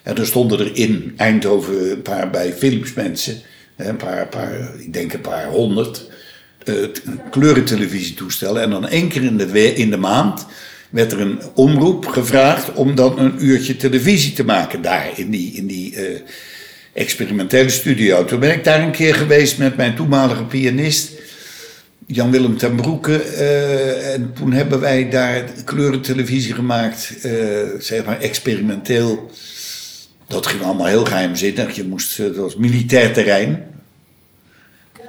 [0.04, 3.42] En er stonden er in Eindhoven een paar bij Philips mensen.
[3.76, 6.10] Een paar, paar ik denk een paar honderd.
[6.64, 6.74] eh,
[7.32, 8.62] kleurentelevisietoestellen.
[8.62, 10.46] En dan één keer in de, in de maand
[10.94, 15.54] werd er een omroep gevraagd om dan een uurtje televisie te maken daar in die,
[15.54, 16.20] in die eh,
[16.94, 18.26] experimentele studio.
[18.26, 21.12] Toen ben ik daar een keer geweest met mijn toenmalige pianist.
[22.08, 23.18] Jan-Willem ten Broeke.
[23.22, 27.14] eh, en toen hebben wij daar kleurentelevisie gemaakt.
[27.22, 27.34] eh,
[27.80, 29.32] zeg maar experimenteel.
[30.28, 31.76] Dat ging allemaal heel geheimzinnig.
[31.76, 33.73] Je moest, dat was militair terrein.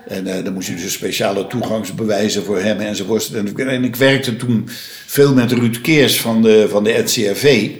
[0.09, 3.33] En eh, dan moest je dus speciale toegangsbewijzen voor hebben enzovoort.
[3.35, 4.69] En, en ik werkte toen
[5.07, 7.71] veel met Ruud Keers van de, van de NCRV.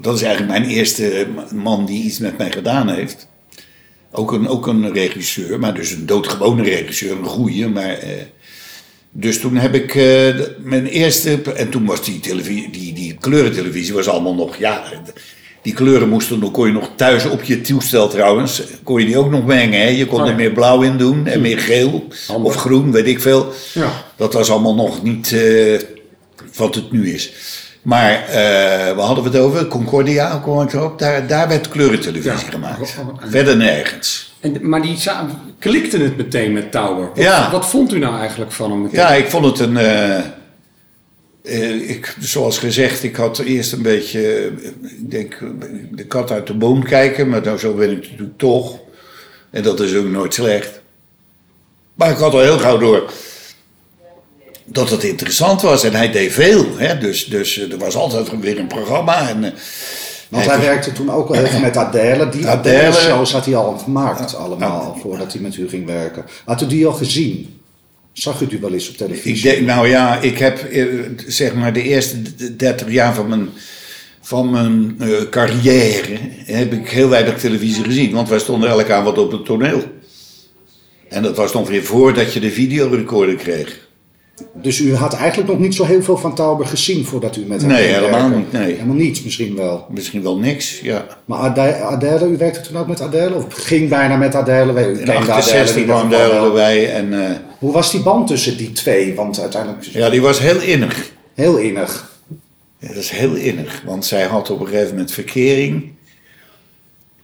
[0.00, 3.28] Dat is eigenlijk mijn eerste man die iets met mij gedaan heeft.
[4.12, 7.68] Ook een, ook een regisseur, maar dus een doodgewone regisseur, een goeie.
[7.68, 8.10] Maar, eh,
[9.10, 11.42] dus toen heb ik eh, mijn eerste.
[11.42, 14.56] En toen was die, televisie, die, die kleurentelevisie was allemaal nog.
[14.56, 14.84] Ja,
[15.62, 18.62] die kleuren moesten nog, kon je nog thuis op je toestel trouwens.
[18.84, 19.80] Kon je die ook nog mengen.
[19.80, 19.88] Hè?
[19.88, 22.06] Je kon er meer blauw in doen en meer geel
[22.42, 23.52] of groen, weet ik veel.
[23.74, 23.90] Ja.
[24.16, 25.80] Dat was allemaal nog niet eh,
[26.56, 27.32] wat het nu is.
[27.82, 28.36] Maar eh
[28.96, 29.66] waar hadden we het over?
[29.66, 30.98] Concordia, kom ik erop.
[30.98, 32.50] Daar, daar werd kleurentelevisie Ja.
[32.50, 32.96] gemaakt.
[33.00, 34.34] Oh, en- Verder nergens.
[34.40, 34.98] En, maar die
[35.58, 37.08] klikte het meteen met Tower.
[37.14, 37.50] Wat, Ja.
[37.50, 39.00] wat vond u nou eigenlijk van hem meteen?
[39.00, 39.76] Ja, ik vond het een.
[39.76, 40.18] eh,
[41.88, 44.52] ik, zoals gezegd, ik had eerst een beetje.
[44.82, 45.38] ik denk,
[45.92, 48.78] de kat uit de boom kijken, maar nou, zo ben ik natuurlijk toch.
[49.50, 50.80] En dat is ook nooit slecht.
[51.94, 53.12] Maar ik had al heel gauw door
[54.70, 56.64] dat het interessant was en hij deed veel.
[56.76, 56.98] Hè?
[56.98, 59.28] Dus, dus eh, er was altijd weer een programma.
[59.28, 59.50] En, eh,
[60.28, 62.28] Want hij werkte toen ook wel even met Adele.
[62.28, 62.76] Die Adele.
[62.78, 66.24] Adele-shows had hij al gemaakt allemaal, voordat hij met u ging werken.
[66.44, 67.57] Had u die al gezien?
[68.18, 69.62] Zag u die wel eens op televisie?
[69.62, 70.86] Nou ja, ik heb eh,
[71.26, 73.48] zeg maar de eerste d- 30 jaar van mijn,
[74.20, 78.12] van mijn eh, carrière heb ik heel weinig televisie gezien.
[78.12, 79.82] Want wij stonden elke avond op het toneel.
[81.08, 83.87] En dat was nog weer voordat je de videorecorder kreeg.
[84.52, 87.60] Dus u had eigenlijk nog niet zo heel veel van Tauber gezien voordat u met
[87.60, 88.72] hem Nee, helemaal niet, nee.
[88.72, 89.86] Helemaal niets misschien wel.
[89.90, 91.06] Misschien wel niks, ja.
[91.24, 91.38] Maar
[91.82, 93.34] Adele, u werkte toen ook met Adele?
[93.34, 94.72] Of ging bijna met Adele?
[94.72, 96.40] U In kende Adele 68 in ieder waren geval wel.
[96.40, 99.14] delen wij en eh, Hoe was die band tussen die twee?
[99.14, 101.10] Want uiteindelijk ja, die was heel innig.
[101.34, 102.10] heel innig.
[102.78, 105.92] Ja, dat is heel innig, want zij had op een gegeven moment verkering.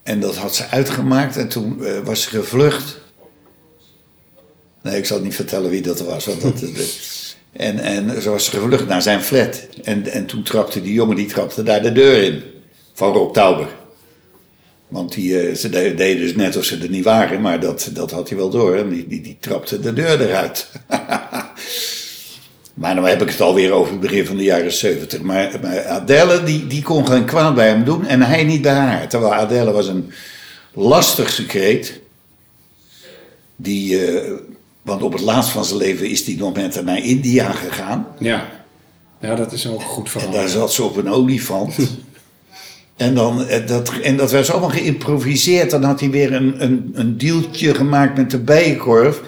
[0.03, 3.03] En dat had ze uitgemaakt en toen eh, was ze gevlucht.
[4.85, 6.25] Nee, ik zal niet vertellen wie dat was.
[6.27, 6.63] Want dat,
[7.53, 9.67] en, en ze was gevlucht naar zijn flat.
[9.85, 12.43] En, en toen trapte die jongen die trapte daar de deur in.
[12.93, 13.69] Van Rob Tauber.
[14.89, 17.91] Want die, eh, ze de- deden dus net alsof ze er niet waren, maar dat,
[17.93, 18.77] dat had hij wel door.
[18.77, 20.67] En die, die, trapte de deur eruit.
[22.75, 25.21] Maar dan heb ik het alweer over het begin van de jaren 70.
[25.21, 29.09] Maar, Adele, die, die kon geen kwaad bij hem doen en hij niet bij haar.
[29.09, 30.13] Terwijl Adele was een
[30.73, 32.01] lastig secreet.
[33.57, 34.33] Die, eh,
[34.85, 38.07] want op het laatst van zijn leven is hij nog met naar India gegaan.
[38.19, 38.49] Ja.
[39.21, 40.31] Ja, dat is ook goed En verhaal.
[40.31, 41.75] daar zat ze op een olifant.
[42.97, 45.71] En, dan, eh, dat, en dat werd allemaal geïmproviseerd.
[45.71, 49.21] Dan had hij weer een, een, een dealtje gemaakt met de bijenkorf.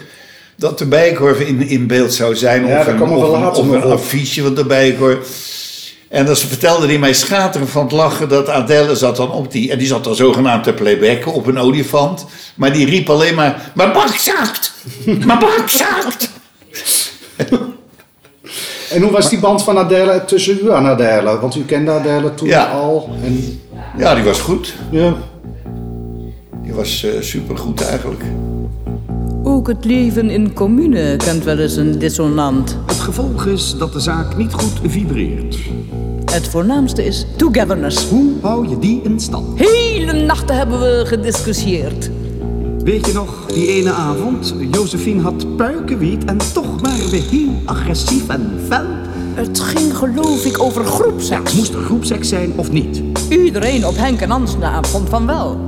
[0.56, 2.66] Dat de bijenkorf in, in beeld zou zijn.
[2.66, 5.28] Ja, of een, of een, of een affiche van de bijenkorf.
[6.08, 9.70] En dan vertelde hij mij schateren van het lachen dat Adele zat dan op die...
[9.72, 12.26] En die zat dan zogenaamd te playbacken op een olifant.
[12.54, 13.70] Maar die riep alleen maar...
[13.74, 14.72] Mijn bak zakt!
[15.04, 16.30] Mijn bak zakt!
[18.90, 21.38] En hoe was die band van Adele tussen u en Adele?
[21.40, 22.64] Want u kende Adele toen Ja.
[22.64, 23.10] al.
[23.24, 23.60] En,
[23.98, 24.74] Ja, die was goed.
[24.90, 25.14] ja.
[26.62, 28.22] Die was eh supergoed eigenlijk.
[29.48, 32.76] Ook het leven in commune kent wel eens een dissonant.
[32.86, 35.58] Het gevolg is dat de zaak niet goed vibreert.
[36.24, 38.08] Het voornaamste is togetherness.
[38.08, 39.58] Hoe hou je die in stand?
[39.58, 42.10] Hele nachten hebben we gediscussieerd.
[42.84, 48.28] Weet je nog, die ene avond, Josephine had puikenwiet en toch waren we heel agressief
[48.28, 48.86] en fel.
[49.34, 51.54] Het ging geloof ik over groepseks.
[51.54, 53.02] Moest er groepseks zijn of niet?
[53.28, 55.60] Iedereen op Henk en Ans na vond van wel.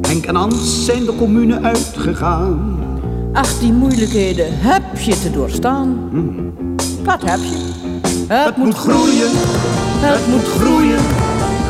[0.00, 2.84] Henk en Ans zijn de commune uitgegaan.
[3.36, 6.10] Ach, die moeilijkheden heb je te doorstaan.
[7.02, 7.74] Dat heb je.
[8.28, 9.30] Het, moet groeien,
[10.00, 11.00] het moet groeien.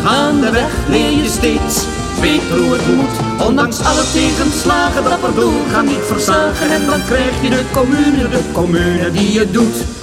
[0.04, 1.84] Gaandeweg leer je steeds
[2.20, 3.46] beter hoe het moet.
[3.46, 6.70] Ondanks alle tegenslagen dapper doorgaan, niet versagen.
[6.70, 9.95] En dan krijg je de commune, de commune die het doet.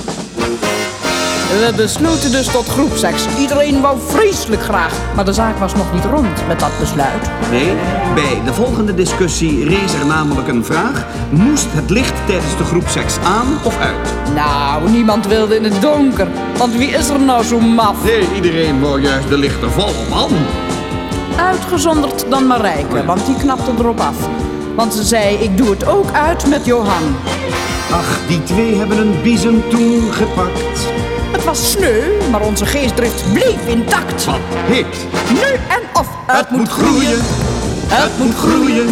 [1.49, 3.25] We besloten dus tot groepseks.
[3.39, 4.93] Iedereen wou vreselijk graag.
[5.15, 7.29] Maar de zaak was nog niet rond met dat besluit.
[7.51, 7.75] Nee,
[8.13, 11.05] bij de volgende discussie rees er namelijk een vraag.
[11.29, 14.33] Moest het licht tijdens de groepseks aan of uit?
[14.35, 16.27] Nou, niemand wilde in het donker.
[16.57, 18.03] Want wie is er nou zo maf?
[18.03, 20.37] Nee, iedereen wou juist de lichten volop aan.
[21.45, 24.15] Uitgezonderd dan Marijke, want die knapte erop af.
[24.75, 27.15] Want ze zei, ik doe het ook uit met Johan.
[27.91, 30.92] Ach, die twee hebben een biezen toen gepakt.
[31.33, 34.25] Het was sneu, maar onze geestdrift bleef intact.
[34.25, 35.07] Wat heet?
[35.33, 37.19] Nu en of, het, moet groeien.
[37.87, 38.89] Het moet groeien.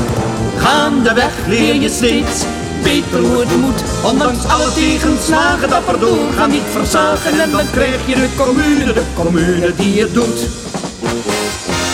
[0.58, 2.44] Gaandeweg leer je steeds
[2.84, 3.84] beter hoe het moet.
[4.12, 7.39] Ondanks alle tegenslagen dapper doorgaan, niet versagen.
[7.39, 10.39] En dan krijg je de commune, de commune die het doet.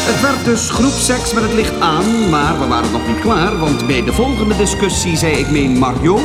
[0.09, 3.87] Het werd dus groepseks met het licht aan, maar we waren nog niet klaar, want
[3.87, 6.19] bij de volgende discussie zei ik meen Mario...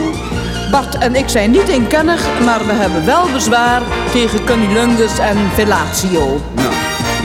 [0.73, 6.41] Bart en ik zijn niet inkennig, maar we hebben wel bezwaar tegen cunnilingus en fellatio.
[6.55, 6.73] Nou,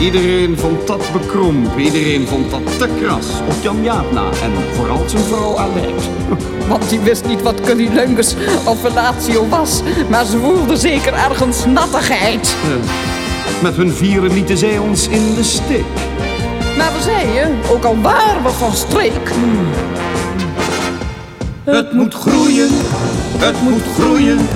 [0.00, 5.02] iedereen vond dat bekrompen, iedereen vond dat te kras, op Jan Jaap na en vooral
[5.06, 6.08] zijn vrouw Aleid.
[6.68, 8.34] Want die wist niet wat cunnilingus
[8.64, 12.56] of fellatio was, maar ze voelde zeker ergens nattigheid.
[13.62, 15.86] Met hun vieren lieten zij ons in de steek.
[16.76, 19.32] Maar we zeiden, ook al waren we van streek...
[21.70, 22.68] Het moet groeien,
[23.38, 24.48] het moet groeien.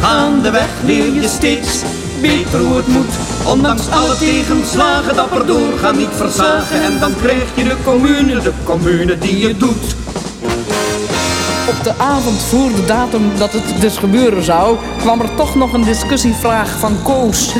[0.00, 1.82] Gaandeweg leer je steeds
[2.20, 3.14] beter hoe het moet.
[3.44, 6.82] Ondanks alle tegenslagen dapper doorgaan, niet versagen.
[6.82, 9.96] En dan krijg je de commune, de commune die het doet.
[11.68, 14.76] Op de avond voor de datum dat het dus gebeuren zou...
[14.98, 17.54] kwam er toch nog een discussievraag van Koos.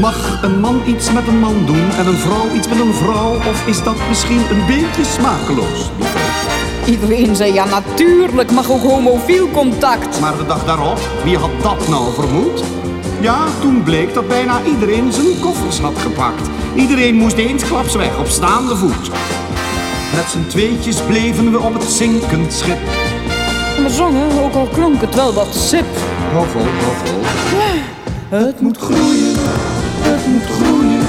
[0.00, 3.34] Mag een man iets met een man doen en een vrouw iets met een vrouw?
[3.34, 5.90] Of is dat misschien een beetje smakeloos?
[6.88, 10.20] Iedereen zei, ja natuurlijk mag ook homofiel contact.
[10.20, 12.62] Maar de dag daarop, wie had dat nou vermoed?
[13.20, 16.48] Ja, toen bleek dat bijna iedereen zijn koffers had gepakt.
[16.74, 19.10] Iedereen moest eensklaps weg op staande voet.
[20.14, 22.78] Met z'n tweetjes bleven we op het zinkend schip.
[23.82, 25.86] Me zongen, ook al klonk het wel wat sip.
[26.32, 26.62] Hou vol.
[28.28, 29.34] Het moet groeien,
[30.00, 31.06] het moet groeien.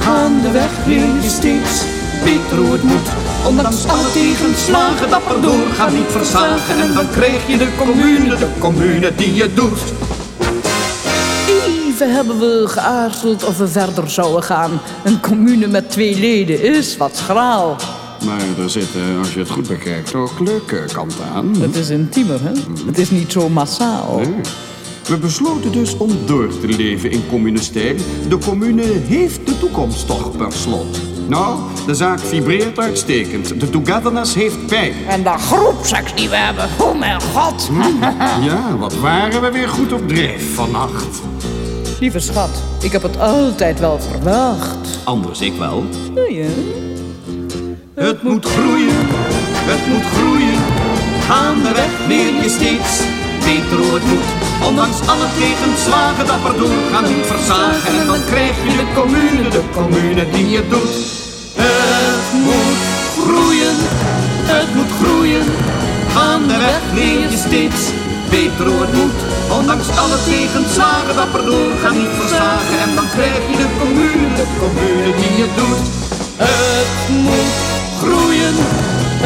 [0.00, 1.84] Gaandeweg leer je steeds
[2.24, 3.21] beter hoe het moet.
[3.46, 6.80] Ondanks alle tegenslagen dapper doorgaan, niet versagen.
[6.80, 9.80] En dan krijg je de commune, de commune die je doet.
[11.48, 14.80] Even hebben we geaarzeld of we verder zouden gaan.
[15.04, 17.76] Een commune met twee leden is wat schraal.
[18.24, 21.56] Maar er zitten, als je het goed bekijkt, ook leuke kanten aan.
[21.60, 22.52] Het is intiemer, hè?
[22.86, 24.18] Het is niet zo massaal.
[24.18, 24.34] Nee.
[25.06, 27.96] We besloten dus om door te leven in communestijl.
[28.28, 31.11] De commune heeft de toekomst toch per slot.
[31.26, 33.60] Nou, de zaak vibreert uitstekend.
[33.60, 34.92] De togetherness heeft pijn.
[35.08, 37.70] En de groepseks die we hebben, oh mijn god.
[38.48, 41.20] Ja, wat waren we weer goed op dreef vannacht.
[42.00, 42.50] Lieve schat,
[42.80, 44.98] ik heb het altijd wel verwacht.
[45.04, 45.84] Anders ik wel.
[46.14, 46.48] Ja, ja.
[47.94, 49.06] Het moet groeien,
[49.70, 50.60] het moet groeien.
[51.28, 53.00] Gaandeweg leer je steeds
[53.44, 54.41] beter hoe het moet.
[54.68, 58.00] Ondanks alle tegenslagen dapper doorgaan, niet versagen.
[58.00, 60.94] En dan krijg je de commune, de commune die je doet.
[61.54, 62.82] Het moet
[63.24, 63.76] groeien,
[64.52, 65.44] het moet groeien.
[66.14, 67.82] Gaandeweg leer je steeds
[68.30, 69.20] beter hoe het moet.
[69.58, 72.76] Ondanks alle tegenslagen dapper doorgaan, niet versagen.
[72.84, 75.84] En dan krijg je de commune, de commune die je doet.
[76.36, 76.92] Het
[77.24, 77.54] moet
[78.02, 78.54] groeien,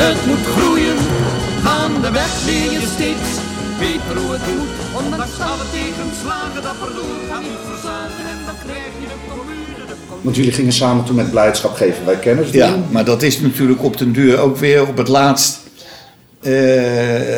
[0.02, 0.98] het moet groeien.
[1.64, 3.28] Gaandeweg leer je steeds
[3.78, 4.75] beter hoe het moet.
[5.04, 8.24] Ondanks alle tegenslagen dapper doorgaan, niet versagen.
[8.30, 9.94] En dan krijg je de commune.
[10.22, 12.50] Want jullie gingen samen toen met blijdschap geven wij kennis.
[12.50, 12.84] Ja, doen.
[12.90, 15.58] maar dat is natuurlijk op den duur ook weer op het laatst.
[16.42, 16.52] eh,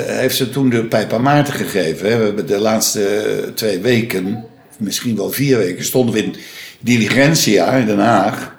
[0.07, 2.11] heeft ze toen de pijp aan Maarten gegeven.
[2.11, 2.17] Hè.
[2.17, 4.45] We hebben de laatste twee weken,
[4.79, 6.37] misschien wel vier weken, stonden we in
[6.81, 8.57] Diligentia in Den Haag.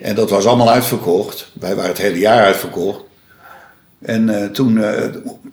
[0.00, 1.50] En dat was allemaal uitverkocht.
[1.60, 3.00] Wij waren het hele jaar uitverkocht.
[4.02, 5.04] En eh, toen, eh,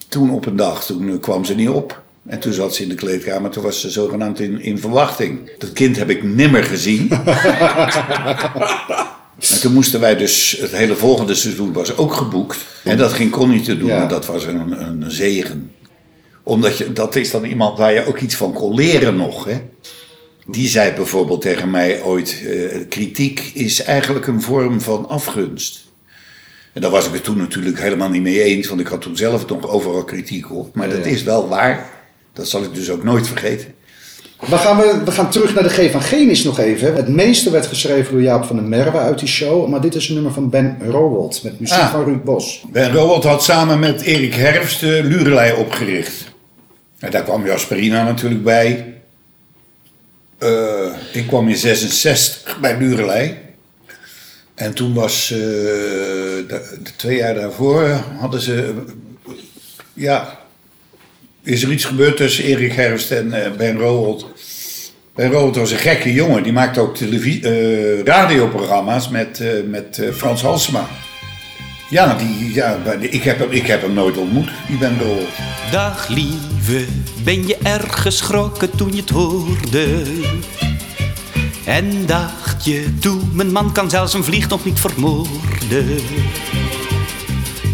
[0.08, 2.02] toen op een dag, toen eh, kwam ze niet op.
[2.26, 5.50] En toen zat ze in de kleedkamer, toen was ze zogenaamd in, in verwachting.
[5.58, 7.08] Dat kind heb ik nimmer gezien.
[9.50, 12.56] En toen moesten wij dus, het hele volgende seizoen was ook geboekt.
[12.84, 14.02] En dat ging Connie te doen, Ja.
[14.02, 15.72] en dat was een, een zegen.
[16.42, 19.44] Omdat je, dat is dan iemand waar je ook iets van kon leren nog.
[19.44, 19.60] Hè?
[20.46, 25.84] Die zei bijvoorbeeld tegen mij ooit, eh, kritiek is eigenlijk een vorm van afgunst.
[26.72, 29.16] En daar was ik het toen natuurlijk helemaal niet mee eens, want ik had toen
[29.16, 30.74] zelf nog overal kritiek op.
[30.74, 31.93] Maar dat is wel waar.
[32.34, 33.74] Dat zal ik dus ook nooit vergeten.
[34.48, 36.94] We gaan, we, we gaan terug naar de G van Genis nog even.
[36.94, 39.68] Het meeste werd geschreven door Jaap van der Merwe uit die show.
[39.68, 41.90] Maar dit is een nummer van Ben Rowold met muziek Ah.
[41.90, 42.62] van Ruud Bos.
[42.72, 46.32] Ben Rowold had samen met Erik Herfst de Lurelei opgericht.
[46.98, 48.94] En daar kwam Jasperina natuurlijk bij.
[50.38, 53.38] Eh, ik kwam in 66 bij Lurelei.
[54.54, 58.74] En toen was, eh, de, de twee jaar daarvoor, hadden ze,
[59.92, 60.38] ja,
[61.44, 64.26] is er iets gebeurd tussen Erik Herfst en eh, Ben Rowold.
[65.14, 70.02] Ben Rowold was een gekke jongen, die maakte ook televisie, eh, radioprogramma's met, eh, met
[70.14, 70.88] Frans Halsema.
[71.90, 75.28] Ja, die, ja ik, heb hem, ik heb hem nooit ontmoet, die Ben Rowold.
[75.70, 76.84] Dag lieve,
[77.24, 80.02] ben je erg geschrokken toen je het hoorde?
[81.64, 85.96] En dacht je, toe, mijn man kan zelfs een vlieg niet vermoorden.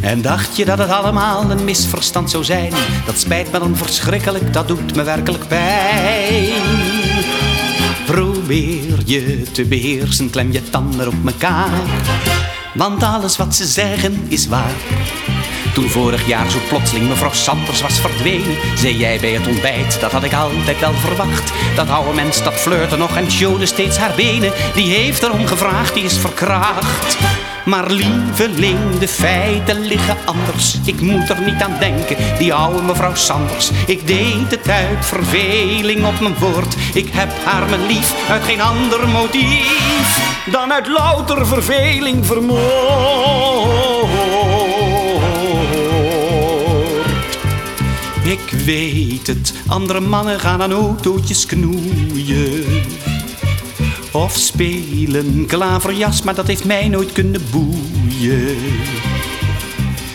[0.00, 2.72] En dacht je dat het allemaal een misverstand zou zijn?
[3.06, 6.62] Dat spijt me dan verschrikkelijk, dat doet me werkelijk pijn.
[8.06, 11.80] Probeer je te beheersen, klem je tanden op elkaar.
[12.74, 14.74] Want alles wat ze zeggen is waar.
[15.74, 20.12] Toen vorig jaar zo plotseling mevrouw Sanders was verdwenen, zei jij bij het ontbijt, dat
[20.12, 21.52] had ik altijd wel verwacht.
[21.76, 25.94] Dat oude mens dat flirte nog en showde steeds haar benen, die heeft erom gevraagd,
[25.94, 27.18] die is verkracht.
[27.70, 30.78] Maar lieveling, de feiten liggen anders.
[30.84, 33.70] Ik moet er niet aan denken, die oude mevrouw Sanders.
[33.86, 36.74] Ik deed het uit verveling op mijn woord.
[36.94, 40.18] Ik heb haar mijn lief uit geen ander motief
[40.50, 42.60] dan uit louter verveling vermoord.
[48.22, 53.09] Ik weet het, andere mannen gaan aan autootjes knoeien.
[54.12, 58.56] Of spelen klaverjas, maar dat heeft mij nooit kunnen boeien.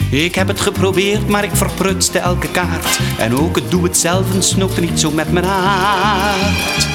[0.10, 3.00] Ik heb het geprobeerd, maar ik verprutste elke kaart.
[3.18, 6.88] En ook het doe het zelf snookte niet zo met mijn hart.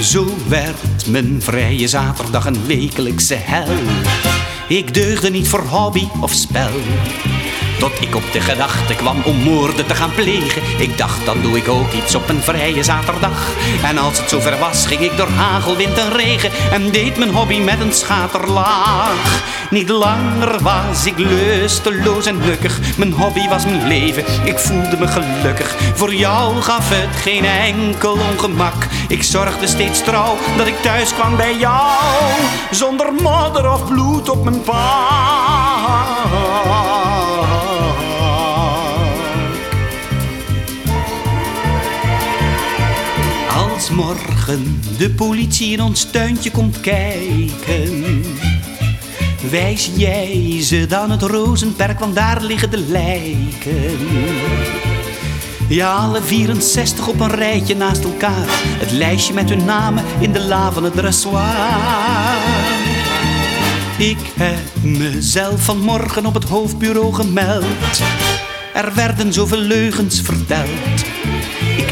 [0.00, 3.76] Zo werd mijn vrije zaterdag een wekelijkse hel.
[4.68, 6.70] Ik deugde niet voor hobby of spel.
[7.82, 10.62] Tot ik op de gedachte kwam om moorden te gaan plegen.
[10.78, 13.50] Ik dacht, dan doe ik ook iets op een vrije zaterdag.
[13.84, 16.50] En als het zover was, ging ik door hagel, wind en regen.
[16.72, 19.42] En deed mijn hobby met een schaterlaag.
[19.70, 22.96] Niet langer was ik lusteloos en gelukkig.
[22.96, 25.74] Mijn hobby was mijn leven, ik voelde me gelukkig.
[25.94, 28.86] Voor jou gaf het geen enkel ongemak.
[29.08, 32.32] Ik zorgde steeds trouw dat ik thuis kwam bij jou.
[32.70, 36.12] Zonder modder of bloed op mijn pak.
[43.94, 48.22] Morgen de politie in ons tuintje komt kijken,
[49.50, 53.98] wijs jij ze dan het rozenperk, want daar liggen de lijken.
[55.68, 58.46] Ja, alle 64 op een rijtje naast elkaar.
[58.78, 61.56] Het lijstje met hun namen in de la van het dressoir.
[63.98, 68.00] Ik heb mezelf vanmorgen op het hoofdbureau gemeld.
[68.74, 71.21] Er werden zoveel leugens verteld.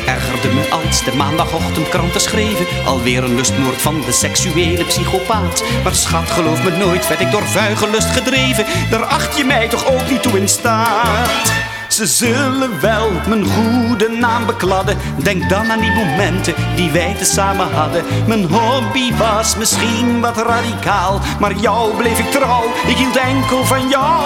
[0.07, 2.66] Ergerde me als de maandagochtendkranten schreven.
[2.86, 5.64] Alweer een lustmoord van de seksuele psychopaat.
[5.84, 8.64] Maar schat, geloof me nooit, werd ik door vuigelust gedreven.
[8.90, 11.68] Daar acht je mij toch ook niet toe in staat.
[11.90, 14.98] Ze zullen wel mijn goede naam bekladden.
[15.22, 18.05] Denk dan aan die momenten die wij tezamen hadden.
[18.26, 21.20] Mijn hobby was misschien wat radicaal.
[21.40, 24.24] Maar jou bleef ik trouw, ik hield enkel van jou.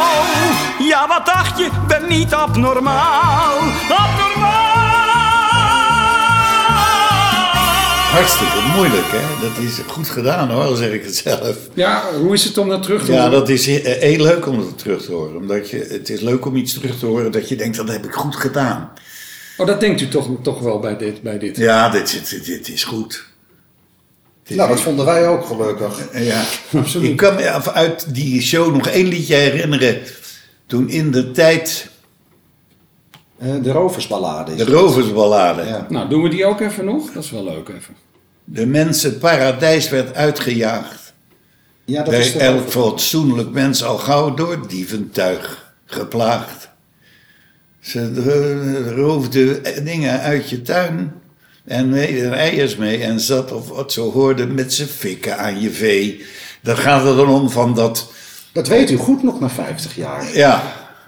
[0.79, 3.59] Ja, wat dacht je, ben niet abnormaal.
[8.15, 9.47] Hartstikke moeilijk, hè?
[9.49, 11.57] Dat is goed gedaan, hoor, al zeg ik het zelf.
[11.75, 13.31] Ja, hoe is het om dat terug te Ja, horen?
[13.39, 15.37] dat is eh, heel leuk om dat terug te horen.
[15.37, 18.05] Omdat je, het is leuk om iets terug te horen dat je denkt, dat heb
[18.05, 18.93] ik goed gedaan.
[19.57, 21.23] Oh, dat denkt u toch, toch wel bij dit?
[21.23, 21.57] Bij dit.
[21.57, 23.25] Ja, dit, dit, dit is goed.
[24.45, 25.99] Dit Nou, dat vonden wij ook gelukkig.
[26.12, 26.45] Ja,
[27.11, 29.99] ik kan me uit die show nog één liedje herinneren.
[30.67, 31.89] Toen in de tijd,
[33.63, 34.53] de roversballade.
[34.53, 35.87] is de roversballade, Ja.
[35.89, 37.13] Nou, doen we die ook even nog?
[37.13, 37.95] Dat is wel leuk even.
[38.45, 41.13] de mensen paradijs werd uitgejaagd.
[41.85, 46.69] Ja, dat is Bij de elk fatsoenlijk mens al gauw door dieventuig geplaagd.
[47.81, 51.13] Ze roofden dingen uit je tuin
[51.65, 55.71] en er eiers mee en zat of wat zo hoorde met z'n fikken aan je
[55.71, 56.25] vee.
[56.63, 58.13] Dan gaat het dan om van dat,
[58.53, 60.37] Dat weet u goed nog na 50 jaar.
[60.37, 60.63] ja,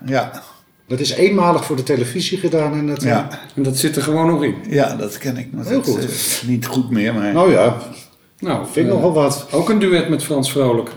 [0.07, 0.43] ja,
[0.89, 2.72] Dat is eenmalig voor de televisie gedaan.
[2.72, 4.55] En dat, ja, En dat zit er gewoon nog in.
[4.68, 5.53] ja, dat ken ik.
[5.53, 6.03] Maar Heel dat goed.
[6.05, 7.32] is niet goed meer, maar...
[7.32, 7.76] Nou ja,
[8.39, 9.47] Nou, vind ik eh, nog wel wat.
[9.51, 10.91] Ook een duet met Frans Vrolijk.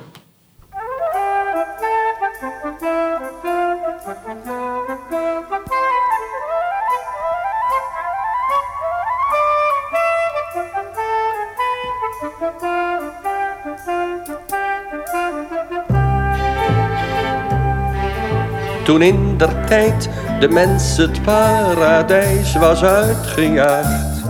[18.89, 20.09] Toen in der tijd
[20.39, 24.21] de mens het paradijs was uitgejaagd.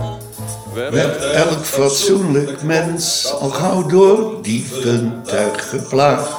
[0.74, 6.36] Werd elk fatsoenlijk mens al gauw door dieventuig geplaagd.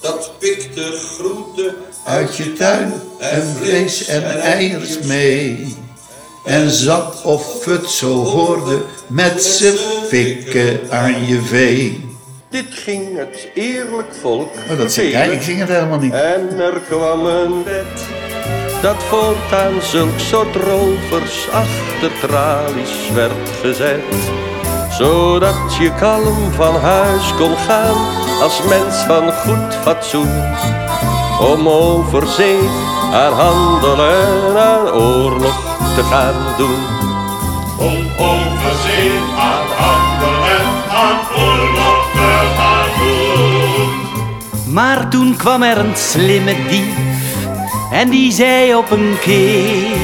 [0.00, 5.76] Dat pikte groente uit je tuin en vlees en eiers mee.
[6.44, 9.76] En zat of het zo hoorde met z'n
[10.08, 12.09] fikken aan je vee.
[12.50, 16.12] Dit ging het eerlijk volk Oh, dat zing hij, ik zing het helemaal niet.
[16.12, 18.08] En er kwam een wet
[18.82, 24.00] dat voortaan zulk soort rovers achter tralies werd gezet.
[24.90, 27.96] Zodat je kalm van huis kon gaan
[28.42, 30.54] als mens van goed fatsoen.
[31.40, 32.60] Om over zee
[33.12, 36.80] aan handelen, aan oorlog te gaan doen.
[37.78, 40.49] Om over zee aan handelen,
[44.70, 46.94] Maar toen kwam er een slimme dief
[47.92, 49.96] en die zei op een keer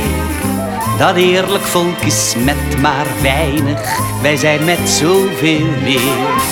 [0.99, 6.45] dat eerlijk volk is met maar weinig, wij zijn met zoveel meer.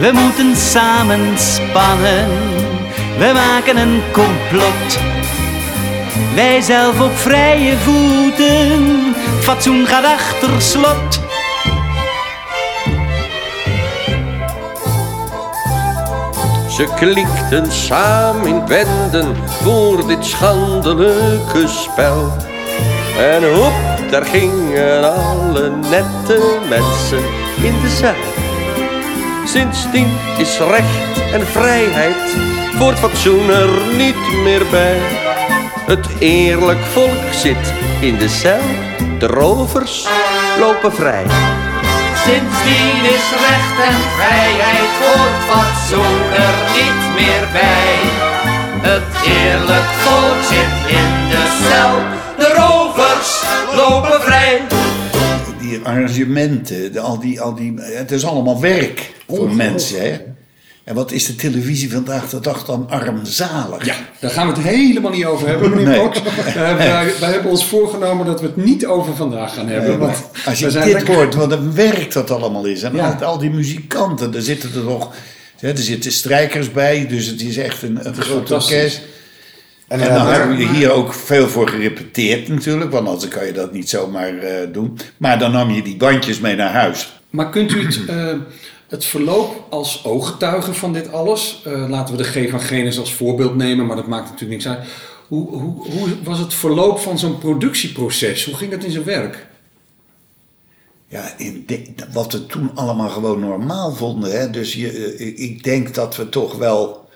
[0.00, 2.28] We moeten samen spannen,
[3.18, 4.98] we maken een complot.
[6.34, 11.21] Wij zelf op vrije voeten, fatsoen gaat achter slot.
[16.76, 22.32] Ze klikten samen in benden voor dit schandelijke spel.
[23.18, 27.18] En hop, daar gingen alle nette mensen
[27.62, 28.14] in de cel.
[29.44, 30.08] Sindsdien
[30.38, 32.36] is recht en vrijheid
[32.78, 34.98] voor het fatsoen er niet meer bij.
[35.86, 38.60] Het eerlijk volk zit in de cel,
[39.18, 40.08] de rovers
[40.58, 41.24] lopen vrij.
[42.26, 47.94] Sindsdien is recht en vrijheid voor het fatsoen er niet meer bij.
[48.88, 51.94] Het eerlijk volk zit in de cel.
[52.38, 53.42] De rovers
[53.76, 54.62] lopen vrij.
[55.60, 60.00] Die arrangementen, de, al die, al die, het is allemaal werk voor mensen.
[60.00, 60.18] Hè?
[60.84, 63.84] En wat is de televisie vandaag de dag dan armzalig?
[63.84, 66.08] Ja, daar gaan we het helemaal niet over hebben, meneer Nee.
[66.46, 69.88] Eh, wij, wij hebben ons voorgenomen dat we het niet over vandaag gaan hebben.
[69.88, 72.82] Nee, maar want als je dit lekker- hoort, wat een werk dat allemaal is.
[72.82, 73.18] En Ja.
[73.22, 75.14] al, die muzikanten, daar zitten er nog...
[75.60, 79.00] Er zitten strijkers bij, dus het is echt een, een groot orkest.
[79.88, 83.46] En, En, dan eh, hebben we hier ook veel voor gerepeteerd natuurlijk, want anders kan
[83.46, 84.98] je dat niet zomaar eh, doen.
[85.16, 87.20] Maar dan nam je die bandjes mee naar huis.
[87.30, 88.00] Maar kunt u het,
[88.92, 93.14] het verloop als ooggetuige van dit alles, eh, laten we de G van Genis als
[93.14, 94.88] voorbeeld nemen, maar dat maakt natuurlijk niks uit.
[95.28, 98.44] Hoe, hoe, hoe was het verloop van zo'n productieproces?
[98.44, 99.46] Hoe ging dat in zijn werk?
[101.06, 101.34] Ja,
[102.12, 104.38] wat we toen allemaal gewoon normaal vonden.
[104.38, 104.50] Hè?
[104.50, 107.08] Dus je, eh, ik denk dat we toch wel.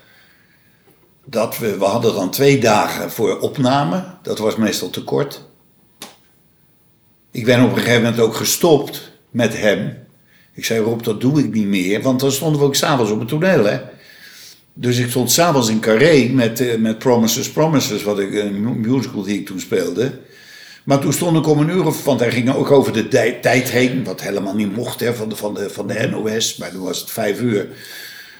[1.25, 4.03] Dat we, we hadden dan twee dagen voor opname.
[4.21, 5.45] Dat was meestal te kort.
[7.31, 10.06] Ik ben op een gegeven moment ook gestopt met hem.
[10.57, 12.01] Ik zei Rob, dat doe ik niet meer.
[12.01, 13.65] Want dan stonden we ook s'avonds op het toneel.
[13.65, 13.79] Hè?
[14.73, 18.03] Dus ik stond s'avonds in Carré met, eh, met Promises, Promises.
[18.03, 20.11] Wat ik, een mu- musical die ik toen speelde.
[20.83, 23.37] Maar toen stond ik om een uur of, want hij ging ook over de tij-
[23.41, 26.71] tijd heen, wat helemaal niet mocht hè, van, de, van, de, van de NOS, maar
[26.71, 27.67] toen was het vijf uur.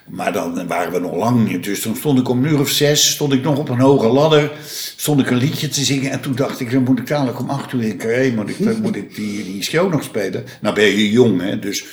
[0.07, 1.63] Maar dan waren we nog lang niet.
[1.63, 4.07] Dus toen stond ik om een uur of zes, stond ik nog op een hoge
[4.07, 4.51] ladder,
[4.95, 6.11] stond ik een liedje te zingen.
[6.11, 8.77] En toen dacht ik, dan moet ik dadelijk om acht uur in Carré, moet ik,
[8.81, 10.45] moet ik die, die show nog spelen.
[10.61, 11.85] Nou ben je jong, hè, dus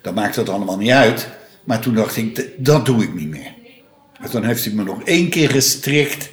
[0.00, 1.28] dan maakt dat allemaal niet uit.
[1.64, 3.54] Maar toen dacht ik, dat doe ik niet meer.
[4.20, 6.30] En toen heeft hij me nog één keer gestrikt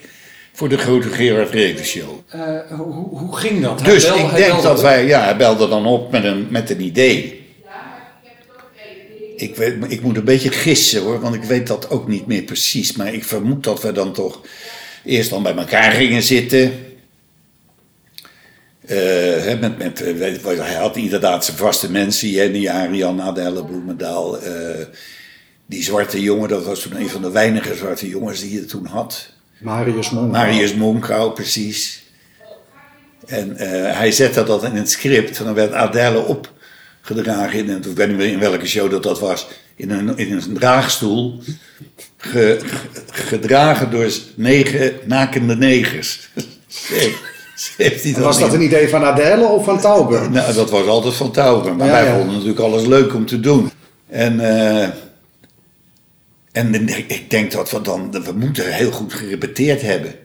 [0.54, 2.20] voor de grote Gerard Reven show.
[2.28, 3.86] Eh, hoe, hoe ging dat?
[3.86, 7.37] Dus ik denk dat wij, ja, hij belde dan op met een, met een idee.
[9.38, 12.42] Ik, weet, ik moet een beetje gissen hoor, want ik weet dat ook niet meer
[12.42, 12.96] precies.
[12.96, 14.42] Maar ik vermoed dat we dan toch
[15.06, 16.86] eerst dan bij elkaar gingen zitten.
[18.86, 24.40] Eh, met, met, eh, hij had inderdaad zijn vaste mensen, Jenny, Arian, Adele, Bloemendaal.
[24.42, 24.86] eh,
[25.66, 28.86] die zwarte jongen, dat was toen een van de weinige zwarte jongens die je toen
[28.86, 29.34] had.
[29.60, 30.32] Marius Monk.
[30.32, 32.04] Marius Monkau, precies.
[33.26, 33.56] En
[33.96, 35.40] hij zette dat in het script.
[35.40, 36.26] En dan werd Adele
[37.10, 40.32] opgedragen in, ik weet niet meer in welke show dat dat was, in een, in
[40.34, 41.40] een draagstoel.
[42.18, 46.30] Ge- ge- gedragen door negen nakende negers.
[48.18, 50.32] Was dat een idee van Adele of van Tauber?
[50.32, 51.76] nou, dat was altijd van Tauber.
[51.76, 52.14] Maar Ja, wij ja.
[52.16, 53.72] vonden natuurlijk alles leuk om te doen.
[54.10, 54.90] En, eh,
[56.52, 58.12] en ik denk dat we dan...
[58.12, 60.16] We moeten heel goed gerepeteerd hebben.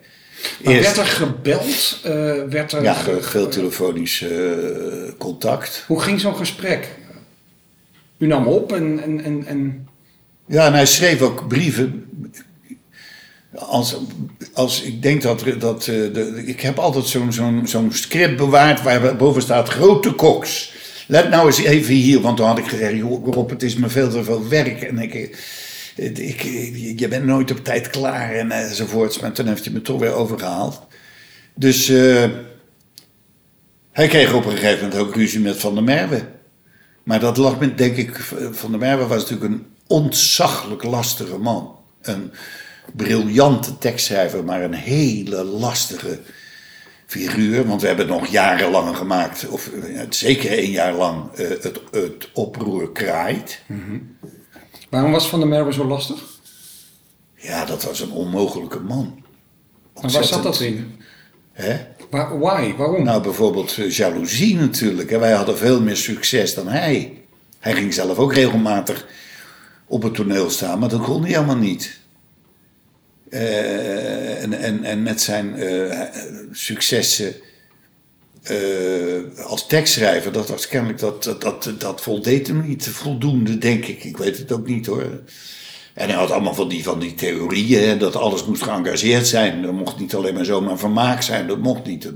[0.65, 2.01] Maar Eerst- werd er gebeld?
[2.03, 2.13] Eh,
[2.49, 4.39] werd er ja, veel telefonisch eh,
[5.19, 5.85] contact.
[5.87, 6.89] Hoe ging zo'n gesprek?
[8.19, 9.03] U nam op en...
[9.03, 9.89] en, en, en...
[10.47, 12.05] Ja, en hij schreef ook brieven.
[13.55, 13.97] Als,
[14.53, 18.83] als ik denk dat, dat eh, de, ik heb altijd zo'n zo'n zo'n script bewaard
[18.83, 20.73] waar boven staat grote koks.
[21.07, 23.89] Let nou eens even hier, want toen had ik gezegd, joh, Rob, het is me
[23.89, 24.83] veel te veel werk.
[24.83, 25.29] En ik, eh,
[25.95, 26.43] ik,
[26.99, 29.19] je bent nooit op tijd klaar en enzovoorts.
[29.19, 30.87] Maar toen heeft hij me toch weer overgehaald.
[31.55, 32.25] Dus eh,
[33.93, 36.23] hij kreeg op een gegeven moment ook ruzie met Van der Merwe.
[37.03, 38.17] Maar dat lag met, denk ik,
[38.51, 41.77] Van der Merwe was natuurlijk een ontzaglijk lastige man.
[42.03, 42.33] Een
[42.97, 46.19] briljante tekstschrijver, maar een hele lastige
[47.07, 47.67] figuur.
[47.67, 52.31] Want we hebben nog jarenlang gemaakt, of eh, zeker één jaar lang, eh, het, het
[52.33, 53.63] oproer kraait.
[54.93, 56.23] Waarom was Van der Merwe zo lastig?
[57.35, 59.25] Ja, dat was een onmogelijke man.
[60.01, 61.01] Maar waar zat dat in?
[61.53, 61.87] Hè?
[62.11, 62.75] Waar, why?
[62.77, 63.03] Waarom?
[63.03, 65.11] Nou, bijvoorbeeld eh, jaloezie natuurlijk.
[65.11, 67.23] En wij hadden veel meer succes dan hij.
[67.59, 69.07] Hij ging zelf ook regelmatig
[69.87, 71.99] op het toneel staan, maar dat kon hij helemaal niet.
[73.31, 76.01] Eh, en, en, en met zijn eh,
[76.51, 77.35] successen
[78.43, 83.85] eh, als tekstschrijver, dat was kennelijk dat, dat, dat, dat voldeed hem niet voldoende, denk
[83.85, 84.05] ik.
[84.05, 85.21] Ik weet het ook niet hoor.
[85.95, 89.63] En hij had allemaal van die, van die theorieën, hè, dat alles moest geëngageerd zijn.
[89.63, 92.13] Dat mocht niet alleen maar zomaar vermaak zijn, dat mocht niet.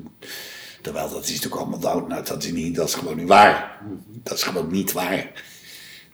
[0.83, 2.09] Terwijl dat is natuurlijk allemaal dood.
[2.09, 3.79] Nou, dat is, niet, dat is gewoon niet waar.
[4.23, 5.33] Dat is gewoon niet waar.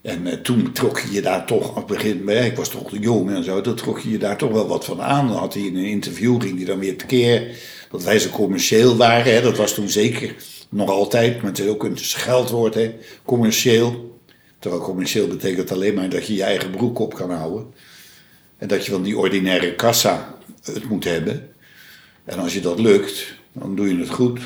[0.03, 2.91] En eh, toen trok je je daar toch, aan het begin, hè, ik was toch
[3.01, 5.29] jong en zo, dan trok je je daar toch wel wat van aan.
[5.29, 7.57] Dan had hij in een interview, ging hij dan weer tekeer
[7.91, 9.35] dat wij zo commercieel waren.
[9.35, 9.43] Hè.
[9.43, 10.35] Dat was toen zeker
[10.69, 12.79] nog altijd, maar het is ook een scheldwoord,
[13.25, 14.21] commercieel.
[14.59, 17.67] Terwijl commercieel betekent alleen maar dat je je eigen broek op kan houden.
[18.59, 21.49] En dat je van die ordinaire kassa het moet hebben.
[22.25, 24.41] En als je dat lukt, dan doe je het goed.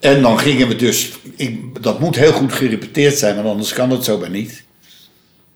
[0.00, 3.90] En dan gingen we dus, ik, dat moet heel goed gerepeteerd zijn, want anders kan
[3.90, 4.64] het zomaar niet.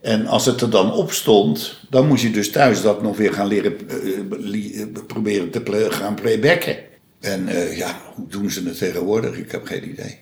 [0.00, 3.32] En als het er dan op stond, dan moest je dus thuis dat nog weer
[3.32, 3.96] gaan leren eh,
[4.28, 6.76] li- eh, proberen te gaan playbacken.
[7.20, 9.36] En eh, ja, hoe doen ze het tegenwoordig?
[9.36, 10.18] Ik heb geen idee.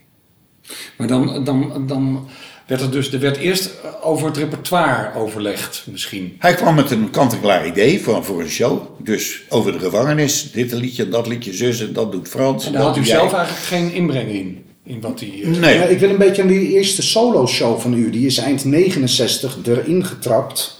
[0.96, 2.28] Maar dan, dan, dan
[2.68, 3.70] werd er dus, er werd eerst
[4.02, 6.36] over het repertoire overlegd misschien.
[6.38, 8.80] Hij kwam met een kant-en-klaar idee voor, voor een show.
[8.98, 12.66] Dus over de gevangenis, dit een liedje, dat liedje, zus en dat doet Frans.
[12.66, 13.16] En daar dat had u jij.
[13.18, 15.40] zelf eigenlijk geen inbreng in, in wat hij...
[15.42, 15.74] eh, Nee.
[15.78, 18.10] Ja, ik wil een beetje aan die eerste solo-show van u.
[18.10, 20.76] Die is eind 69 erin getrapt.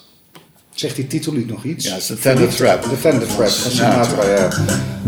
[0.75, 1.85] Zegt die titel niet nog iets?
[1.87, 2.83] Ja, het is de Tender Trap.
[2.83, 4.49] De Tender Trap van Sinatra, ja.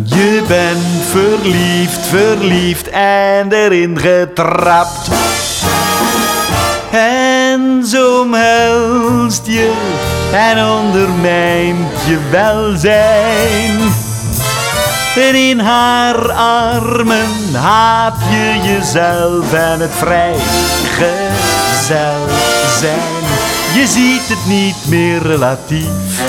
[0.04, 5.08] Je bent verliefd, verliefd en erin getrapt.
[6.90, 9.72] En zo omhelst je
[10.32, 13.78] en ondermijnt je welzijn.
[15.16, 20.40] En in haar armen haat je jezelf en het vrijgezel
[22.78, 23.24] zijn.
[23.74, 26.20] Je ziet het niet meer relatief.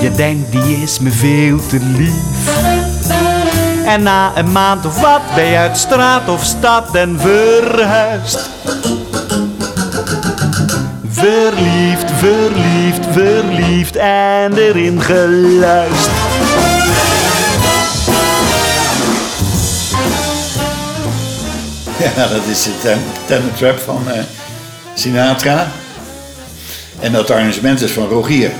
[0.00, 2.50] Je denkt die is me veel te lief.
[3.86, 8.50] En na een maand of wat ben je uit straat of stad en verhuisd.
[11.26, 16.22] Verliefd, verliefd, verliefd en erin geluisterd.
[22.16, 24.22] Ja, dat is de ten, Tender Trap van eh,
[24.94, 25.70] Sinatra.
[27.00, 28.50] En dat arrangement is van Rogier.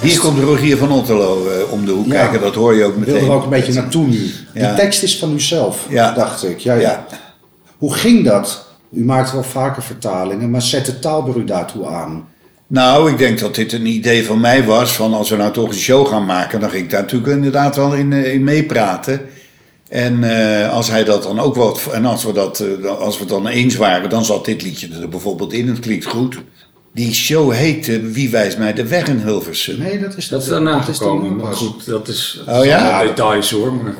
[0.00, 2.12] Hier komt Rogier van Otterlo eh, om de hoek Ja.
[2.12, 3.14] kijken, dat hoor je ook Ik meteen.
[3.14, 4.32] wilde er ook een beetje naartoe nu.
[4.54, 4.66] Ja.
[4.68, 6.12] Die tekst is van u zelf, Ja.
[6.12, 6.58] dacht ik.
[6.58, 7.06] Ja, ja.
[7.78, 8.64] Hoe ging dat?
[8.94, 12.28] U maakt wel vaker vertalingen, maar zette Tauber u daartoe aan?
[12.66, 14.92] Nou, ik denk dat dit een idee van mij was.
[14.92, 17.76] Van als we nou toch een show gaan maken, dan ging ik daar natuurlijk inderdaad
[17.76, 19.20] wel in, eh, in meepraten.
[19.88, 21.80] En eh, als hij dat dan ook wat.
[21.92, 24.88] En als we, dat, eh, als we het dan eens waren, dan zat dit liedje
[25.00, 25.68] er bijvoorbeeld in.
[25.68, 26.36] Het klinkt goed.
[26.92, 29.78] Die show heette Wie wijst mij de weg in Hilversum.
[29.78, 31.58] Nee, dat is, Dat is daarna dat is gekomen, dan maar pas.
[31.58, 33.02] goed, dat is Oh ja?
[33.02, 33.72] details hoor.
[33.72, 33.94] Maar,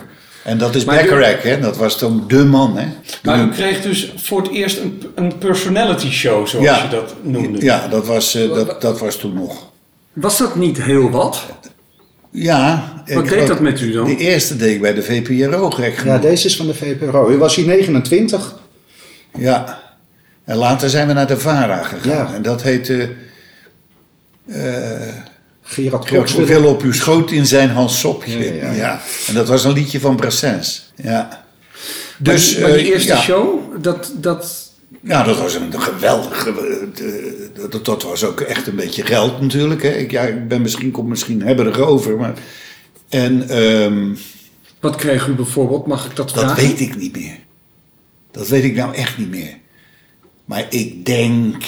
[0.45, 1.61] En dat is Bacharach, hè?
[1.61, 2.87] Dat was toen de man, hè?
[3.23, 6.83] maar u kreeg dus voor het eerst een, een personality show, zoals Ja.
[6.83, 7.65] je dat noemde.
[7.65, 9.71] Ja, dat was, eh, dat, dat was toen nog.
[10.13, 11.47] Was dat niet heel wat?
[12.31, 12.93] Ja.
[13.07, 14.05] Wat ik deed dat met u dan?
[14.05, 17.31] De eerste deed ik bij de VPRO, gek Ja, deze is van de VPRO.
[17.31, 18.55] U was hier 29.
[19.39, 19.83] Ja.
[20.45, 22.11] En later zijn we naar de VARA gegaan.
[22.27, 22.35] Ja.
[22.35, 23.11] En dat heette...
[24.47, 25.09] eh
[25.65, 26.35] Gerard Cox.
[26.35, 28.39] wil op uw schoot in zijn hansopje.
[28.39, 29.01] Ja, Ja, ja, ja.
[29.29, 30.93] En dat was een liedje van Brassens.
[30.97, 31.45] Ja.
[32.19, 33.21] Dus, Dus, maar die, maar die eh, eerste ja.
[33.21, 34.71] show, dat, dat,
[35.03, 36.51] Ja, dat was een geweldige.
[36.51, 39.83] eh, Dat, dat was ook echt een beetje geld natuurlijk.
[39.83, 39.89] Hè.
[39.89, 42.17] Ik, ja, ik ben misschien, kom misschien hebberig over.
[42.17, 42.35] Maar,
[43.09, 44.15] en ehm,
[44.81, 45.87] wat kreeg u bijvoorbeeld?
[45.87, 46.49] Mag ik dat vragen?
[46.49, 47.37] dat weet ik niet meer.
[48.31, 49.59] Dat weet ik nou echt niet meer.
[50.45, 51.65] Maar ik denk.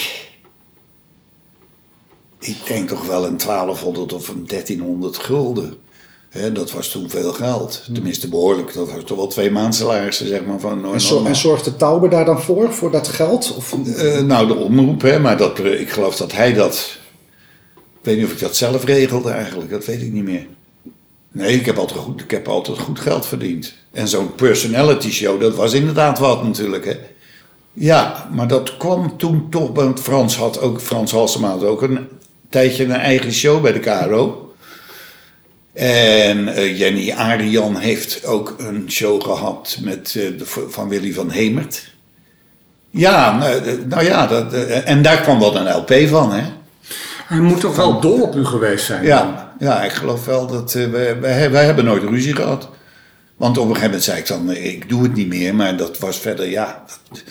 [2.46, 5.74] Ik denk toch wel een 1200 of een 1300 gulden.
[6.28, 7.82] Hè, dat was toen veel geld.
[7.94, 8.74] Tenminste behoorlijk.
[8.74, 12.24] Dat was toch wel twee maandsalarissen zeg maar, van En, zo- en zorgde Tauber daar
[12.24, 13.54] dan voor, voor dat geld?
[13.56, 16.96] Of, Eh, nou, de omroep, hè, maar dat, eh, ik geloof dat hij dat.
[17.74, 20.46] Ik weet niet of ik dat zelf regelde eigenlijk, dat weet ik niet meer.
[21.32, 23.74] Nee, ik heb altijd goed, ik heb altijd goed geld verdiend.
[23.92, 26.84] En zo'n personality show, dat was inderdaad wat natuurlijk.
[26.84, 26.96] Hè.
[27.72, 31.98] Ja, maar dat kwam toen toch, want Frans had ook, Frans Halsema had ook een
[32.48, 34.54] tijdje een eigen show bij de KRO.
[35.72, 41.30] En eh, Jenny Arian heeft ook een show gehad met, eh, de, van Willy van
[41.30, 41.94] Hemert.
[42.90, 44.52] Ja, nou, eh, nou ja, dat,
[44.84, 46.42] en daar kwam wel een LP van, hè?
[47.26, 48.98] Hij moet toch wel dol op u geweest zijn?
[48.98, 49.08] dan?
[49.08, 52.68] Ja, ja ik geloof wel dat wij, wij, wij hebben nooit ruzie gehad.
[53.36, 55.98] Want op een gegeven moment zei ik dan, ik doe het niet meer, maar dat
[55.98, 56.84] was verder, ja.
[56.86, 57.22] dat-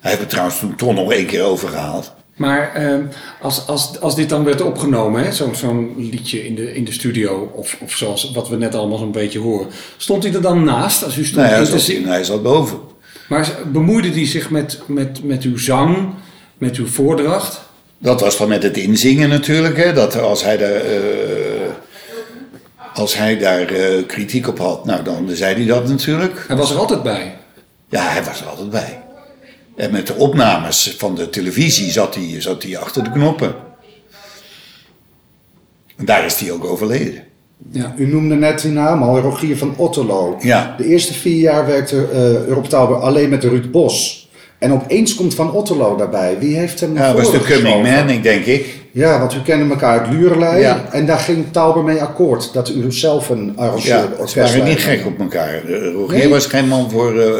[0.00, 2.14] hij heeft het trouwens toen toch nog één keer overgehaald.
[2.38, 2.94] Maar eh,
[3.40, 6.92] als, als, als dit dan werd opgenomen, hè, zo'n zo'n liedje in de, in de
[6.92, 9.66] studio, of, of zoals wat we net allemaal zo'n beetje horen,
[9.96, 12.78] stond hij er dan naast als u stond Nee, hij te zat, hij zat boven.
[13.28, 16.08] Maar bemoeide hij zich met, met, met uw zang,
[16.58, 17.60] met uw voordracht?
[17.98, 19.92] Dat was dan met het inzingen natuurlijk, hè.
[19.92, 21.70] Dat als hij daar, eh,
[22.94, 26.44] als hij daar eh, kritiek op had, nou dan zei hij dat natuurlijk.
[26.46, 27.36] Hij was er altijd bij.
[27.88, 29.02] Ja, hij was er altijd bij.
[29.78, 33.54] En met de opnames van de televisie zat hij, zat hij achter de knoppen.
[35.96, 37.22] En daar is hij ook overleden.
[37.70, 37.94] Ja.
[37.96, 40.36] U noemde net die naam al, Rogier van Otterlo.
[40.40, 40.74] Ja.
[40.76, 44.28] De eerste vier jaar werkte uh, Rob Tauber alleen met Ruud Bos.
[44.58, 46.38] En opeens komt Van Otterlo daarbij.
[46.38, 48.76] Wie heeft hem Ja, dat was de coming man, denk ik.
[48.92, 50.60] Ja, want u kende elkaar uit Lurelei.
[50.60, 50.84] Ja.
[50.92, 52.52] En daar ging Tauber mee akkoord.
[52.52, 55.54] Dat u zelf een Ja, arrangeerde ze waren niet gek op elkaar.
[55.54, 56.28] Eh, Rogier Nee?
[56.28, 57.30] was geen man voor, eh,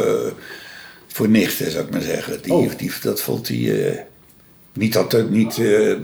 [1.19, 2.41] voor nichten, zou ik maar zeggen.
[2.41, 2.69] Die, Oh.
[2.77, 3.87] die, dat vond hij...
[3.91, 3.97] eh,
[4.73, 5.95] Niet dat het niet, eh,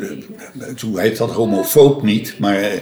[0.81, 2.79] hoe heet dat, homofoob niet, maar eh,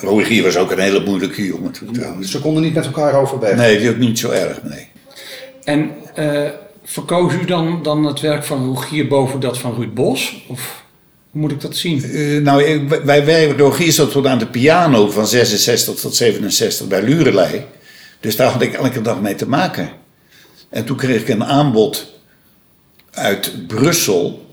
[0.00, 2.30] Rogier was ook een hele moeilijke jongen toen trouwens.
[2.30, 3.56] Ze konden niet met elkaar overweg.
[3.56, 4.86] Nee, die ook niet zo erg, nee.
[5.64, 6.50] En eh,
[6.84, 10.44] verkoos u dan, dan het werk van Rogier boven dat van Ruud Bos?
[10.48, 10.82] Of
[11.30, 12.02] hoe moet ik dat zien?
[12.42, 17.64] Nou, wij, wij, Rogier zat tot aan de piano van 66 tot 67 bij Lurelei.
[18.20, 19.88] Dus daar had ik elke dag mee te maken.
[20.72, 22.06] En toen kreeg ik een aanbod
[23.10, 24.46] uit Brussel.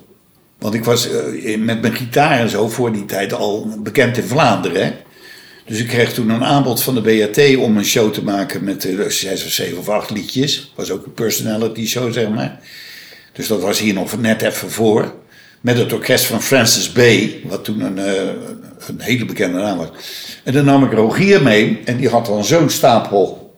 [0.58, 4.24] Want ik was eh, met mijn gitaar en zo voor die tijd al bekend in
[4.24, 4.86] Vlaanderen.
[4.86, 4.92] Hè?
[5.66, 8.86] Dus ik kreeg toen een aanbod van de BAT om een show te maken met
[8.86, 10.74] eh, zes of zeven of acht liedjes.
[10.76, 12.60] was ook een personality show, zeg maar.
[13.34, 15.14] Dus dat was hier nog net even voor.
[15.62, 18.28] Met het orkest van Francis Bay, wat toen een, eh,
[18.88, 19.90] een hele bekende naam was.
[20.44, 23.54] En dan nam ik Rogier mee en die had dan zo'n stapel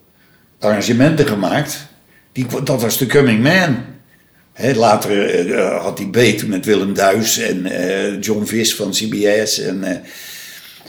[0.59, 1.89] arrangementen gemaakt.
[2.31, 3.77] Die, dat was de Coming Man.
[4.75, 9.59] Later eh, eh, had hij beet met Willem Duis en eh, John Vis van CBS.
[9.59, 10.03] En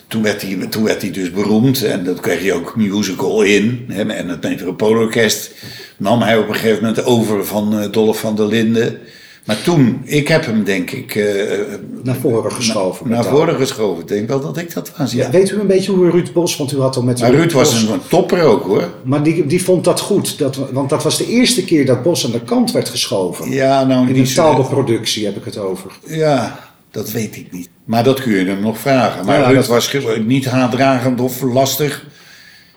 [0.06, 3.84] toen, werd hij, toen werd hij dus beroemd en dat kreeg hij ook musical in.
[3.88, 5.50] Hè, en het Metropoolorkest
[5.96, 8.98] nam hij op een gegeven moment over van Dolph van der Linden.
[9.46, 11.14] Maar toen, ik heb hem denk ik...
[11.14, 11.58] eh,
[12.02, 13.08] Naar voren geschoven.
[13.08, 14.02] naar met voren geschoven.
[14.02, 15.24] Ik denk wel dat ik dat was, ja.
[15.24, 17.52] Ja, weet u een beetje hoe Ruud Bos, want u had al met Maar Ruud
[17.52, 18.88] was Bos- een topper ook hoor.
[19.04, 22.24] Maar die, die vond dat goed, dat, want dat was de eerste keer dat Bos
[22.24, 23.50] aan de kant werd geschoven.
[23.50, 25.92] Ja, nou In zo- taalbeproductie heb ik het over.
[26.06, 26.58] Ja,
[26.90, 27.68] dat weet ik niet.
[27.84, 29.24] Maar dat kun je hem nog vragen.
[29.26, 29.94] Maar Ja, Ruud dat- was
[30.26, 32.06] niet haatdragend of lastig.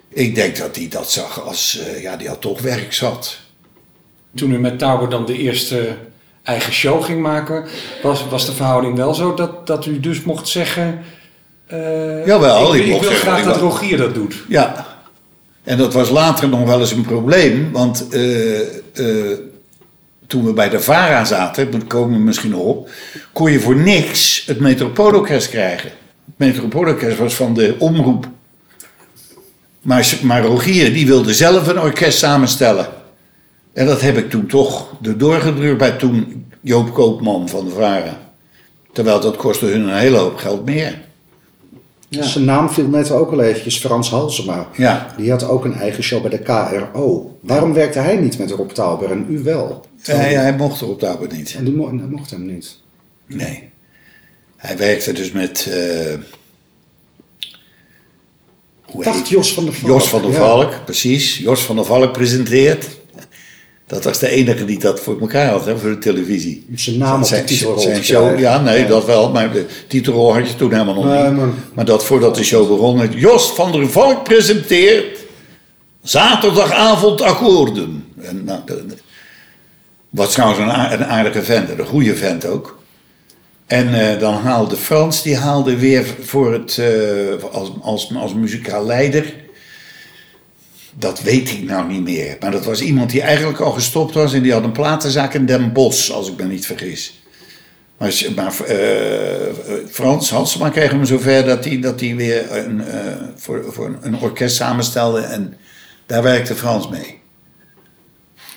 [0.09, 3.37] Ik denk dat hij dat zag als, eh, ja, die had toch werk zat.
[4.35, 5.95] Toen u met Tauber dan de eerste
[6.45, 7.65] eigen show ging maken,
[8.03, 11.03] was, was de verhouding wel zo dat, dat u dus mocht zeggen...
[11.67, 14.35] eh, Jawel, ik, ik ik mocht wil graag dat Rogier dat doet.
[14.47, 14.85] Ja.
[15.63, 17.71] En dat was later nog wel eens een probleem.
[17.71, 19.37] Want eh, eh,
[20.27, 22.89] toen we bij de VARA zaten, daar komen we misschien nog op...
[23.33, 25.89] kon je voor niks het Metropoolorkest krijgen.
[26.25, 28.27] Het Metropoolorkest was van de omroep.
[29.81, 32.87] Maar, maar Rogier, die wilde zelf een orkest samenstellen.
[33.75, 38.19] En dat heb ik toen toch erdoor gedrukt bij toen Joop Koopman van de VARA.
[38.93, 41.03] Terwijl dat kostte hun een hele hoop geld meer.
[42.09, 44.67] Zijn naam viel net ook al eventjes, Frans Halsema.
[44.77, 45.13] Ja.
[45.17, 47.37] Die had ook een eigen show bij de KRO.
[47.41, 49.85] Waarom werkte hij niet met Rob Tauber en u wel?
[50.01, 51.55] Hij, hij mocht er dat moment niet.
[51.57, 52.79] En die mo- mocht hem niet.
[53.27, 53.69] Nee.
[54.55, 55.67] Hij werkte dus met.
[55.71, 56.13] eh
[58.81, 59.91] hoe Dacht Jos van der Valk.
[59.91, 60.37] Jos van der ja.
[60.37, 61.37] Valk, precies.
[61.37, 62.87] Jos van der Valk presenteert.
[63.87, 66.65] Dat was de enige die dat voor elkaar had, hè, voor de televisie.
[66.75, 68.87] Zijn naam op de Zijn- titelrol Zijn show, ja, nee, Ja.
[68.87, 69.31] dat wel.
[69.31, 71.37] Maar de titelrol had je toen helemaal nog Nee, niet.
[71.37, 71.85] maar- Maar...
[71.85, 75.17] dat voordat de show begon, het Jos van der Valk presenteert
[76.03, 78.05] zaterdagavond akkoorden.
[78.21, 78.95] En, nou, de- de-
[80.09, 82.77] wat trouwens een, aar- een aardige vent, een goede vent ook.
[83.65, 88.85] En eh, dan haalde Frans, die haalde weer voor het, eh, als, als, als muzikaal
[88.85, 89.33] leider.
[90.97, 92.37] Dat weet ik nou niet meer.
[92.39, 95.45] Maar dat was iemand die eigenlijk al gestopt was en die had een platenzaak in
[95.45, 97.23] Den Bosch, als ik me niet vergis.
[97.97, 99.53] Maar, maar eh,
[99.89, 104.19] Frans Hansema kreeg hem zover dat hij, dat hij weer een, eh, voor, voor een
[104.19, 105.57] orkest samenstelde en
[106.05, 107.19] daar werkte Frans mee.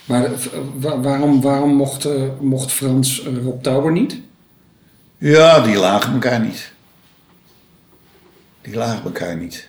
[0.04, 0.30] Maar eh,
[0.74, 2.08] wa- waarom, waarom mocht,
[2.40, 4.16] mocht Frans Rob Tauber niet?
[5.18, 6.72] Ja, die lagen elkaar niet.
[8.62, 9.68] Die lagen elkaar niet.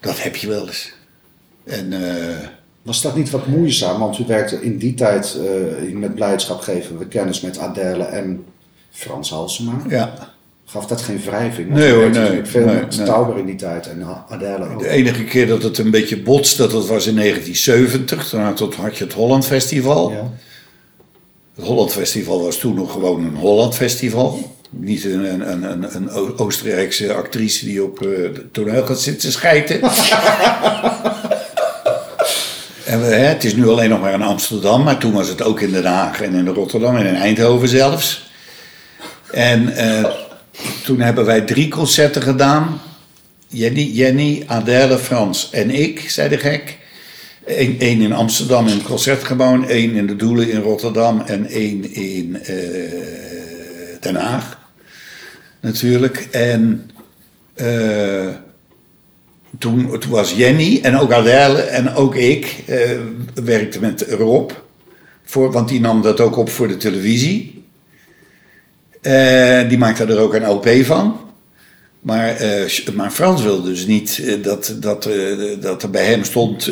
[0.00, 0.92] Dat heb je wel eens.
[1.70, 2.36] En eh,
[2.82, 4.00] Was dat niet wat moeizaam?
[4.00, 5.38] Want u werkte in die tijd
[5.84, 8.44] eh, met blijdschap geven we kennis met Adele en
[8.90, 9.82] Frans Halsema.
[9.88, 10.14] ja,
[10.64, 11.70] Gaf dat geen wrijving?
[11.70, 13.06] Nee hoor, nee, veel nee, met nee.
[13.06, 14.78] Tauber in die tijd en Adele ook.
[14.78, 18.28] de enige keer dat het een beetje botste, dat was in 1970.
[18.54, 20.10] Toen had je het Holland Festival.
[20.10, 20.30] Ja.
[21.54, 24.56] Het Holland Festival was toen nog gewoon een Holland Festival.
[24.70, 29.80] Niet een, een, een, een, Oostenrijkse actrice die op eh het toneel gaat zitten schijten.
[32.90, 35.60] en hè, het is nu alleen nog maar in Amsterdam, maar toen was het ook
[35.60, 38.30] in Den Haag en in Rotterdam en in Eindhoven zelfs.
[39.32, 40.04] En eh,
[40.84, 42.80] toen hebben wij drie concerten gedaan.
[43.46, 46.78] Jenny, Jenny, Adèle, Frans en ik, zei de gek.
[47.46, 52.42] Eén in Amsterdam in het Concertgebouw, één in de Doelen in Rotterdam en één in
[52.42, 52.54] eh,
[54.00, 54.58] Den Haag.
[55.60, 56.28] Natuurlijk.
[56.30, 56.90] En
[57.54, 58.28] eh,
[59.58, 62.90] toen, toen was Jenny en ook Adèle en ook ik eh
[63.44, 64.50] werkten met Rob.
[65.24, 67.64] Voor, want die nam dat ook op voor de televisie.
[69.00, 71.16] Eh, die maakte er ook een LP van.
[72.00, 75.08] Maar, eh, maar Frans wilde dus niet dat, dat,
[75.60, 76.70] dat er bij hem stond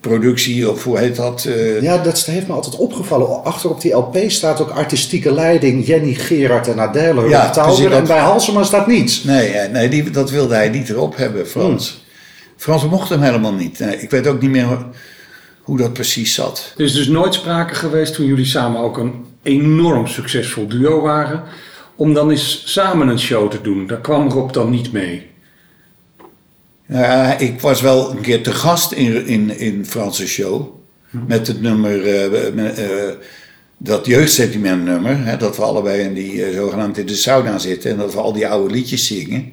[0.00, 1.48] productie of hoe heet dat?
[1.80, 3.44] Ja, dat heeft me altijd opgevallen.
[3.44, 7.54] Achter op die LP staat ook artistieke leiding Jenny Gerard en Adele Ja,
[7.90, 9.24] En bij Halsema staat niets.
[9.24, 11.99] Nee, nee die, dat wilde hij niet erop hebben, Frans.
[12.60, 13.78] Frans mocht hem helemaal niet.
[13.78, 14.86] Nee, ik weet ook niet meer
[15.62, 16.72] hoe, dat precies zat.
[16.76, 21.42] Er is dus nooit sprake geweest toen jullie samen ook een enorm succesvol duo waren.
[21.96, 23.86] Om dan eens samen een show te doen.
[23.86, 25.26] Daar kwam Rob dan niet mee.
[26.86, 30.68] Nou ja, ik was wel een keer te gast in, in, in Franse show.
[31.26, 32.88] Met het nummer, eh, met, eh,
[33.78, 35.24] dat jeugdsentiment nummer.
[35.24, 37.90] Hè, dat we allebei in die eh, zogenaamd in de sauna zitten.
[37.90, 39.52] En dat we al die oude liedjes zingen.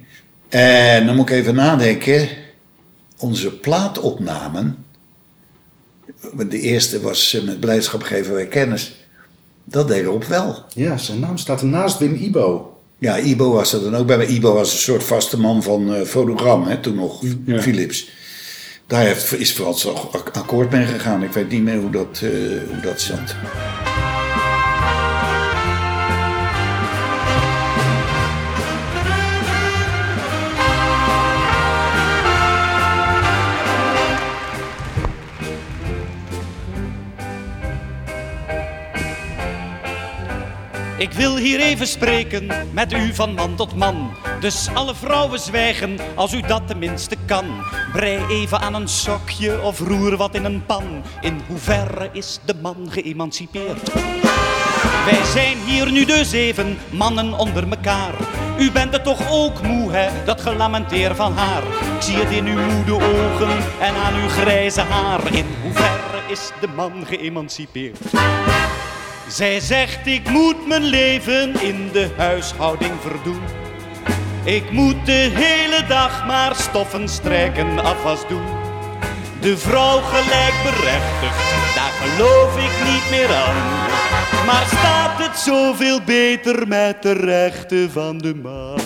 [0.50, 2.46] En dan moet ik even nadenken.
[3.18, 4.86] Onze plaatopnamen.
[6.50, 9.06] De eerste was eh, met blijdschap geven wij kennis.
[9.64, 10.64] Dat deed Rob wel.
[10.74, 12.78] Ja, zijn naam staat er naast Wim Ibo.
[12.98, 14.18] Ja, Ibo was er dan ook bij.
[14.18, 17.62] Maar Ibo was een soort vaste man van eh fonogram, hè, toen nog, Ja.
[17.62, 18.10] Philips.
[18.88, 19.88] Daar heeft, is Frans
[20.32, 21.24] akkoord mee gegaan.
[21.24, 22.30] Ik weet niet meer hoe dat, eh,
[22.68, 23.36] hoe dat zat.
[40.98, 44.12] Ik wil hier even spreken met u van man tot man.
[44.40, 47.46] Dus alle vrouwen zwijgen als u dat tenminste kan.
[47.92, 50.84] Brei even aan een sokje of roer wat in een pan.
[51.22, 53.94] In hoeverre is de man geëmancipeerd?
[55.06, 58.14] Wij zijn hier nu dus even mannen onder mekaar.
[58.60, 61.64] U bent het toch ook moe, hè, dat gelamenteer van haar.
[61.96, 65.34] Ik zie het in uw moede ogen en aan uw grijze haar.
[65.34, 68.00] In hoeverre is de man geëmancipeerd?
[69.28, 73.42] Zij zegt ik moet mijn leven in de huishouding verdoen.
[74.44, 78.46] Ik moet de hele dag maar stoffen strijken, afwas doen.
[79.42, 83.56] De vrouw gelijkberechtigd, daar geloof ik niet meer aan.
[84.46, 88.80] Maar staat het zoveel beter met de rechten van de man?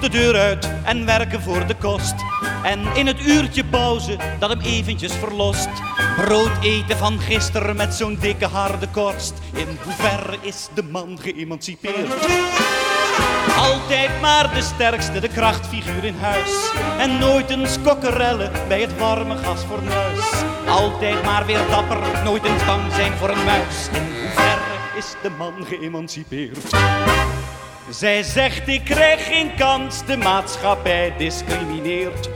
[0.00, 2.14] De deur uit en werken voor de kost.
[2.62, 5.68] En in het uurtje pauze dat hem eventjes verlost.
[6.16, 9.34] Brood eten van gisteren met zo'n dikke harde korst.
[9.52, 12.26] In hoeverre is de man geëmancipeerd?
[13.56, 16.70] Altijd maar de sterkste, de krachtfiguur in huis.
[16.98, 20.42] En nooit een skokkerelle bij het warme gasfornuis.
[20.68, 23.88] Altijd maar weer dapper, nooit een bang zijn voor een muis.
[23.92, 26.74] In hoeverre is de man geëmancipeerd?
[27.90, 32.30] Zij zegt ik krijg geen kans, de maatschappij discrimineert.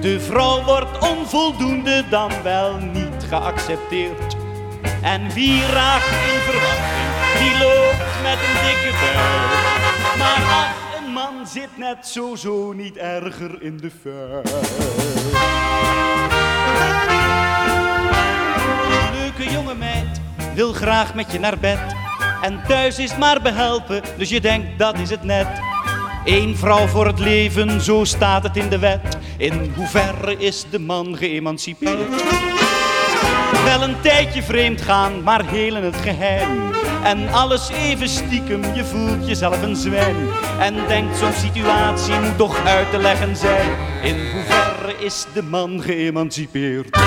[0.00, 4.36] De vrouw wordt onvoldoende dan wel niet geaccepteerd.
[5.02, 10.18] En wie raakt in verwachting, die loopt met een dikke buik.
[10.18, 14.42] Maar ach, een man zit net zo zo niet erger in de vuil.
[19.12, 20.20] Leuke jonge meid
[20.54, 22.05] wil graag met je naar bed.
[22.46, 25.46] En thuis is maar behelpen, dus je denkt dat is het net.
[26.24, 29.18] Eén vrouw voor het leven, zo staat het in de wet.
[29.36, 32.22] In hoeverre is de man geëmancipeerd?
[33.64, 36.72] Wel een tijdje vreemd gaan, maar heel in het geheim.
[37.04, 40.16] En alles even stiekem, je voelt jezelf een zwijn.
[40.58, 43.70] En denkt zo'n situatie moet toch uit te leggen zijn.
[44.02, 46.98] In hoeverre is de man geëmancipeerd?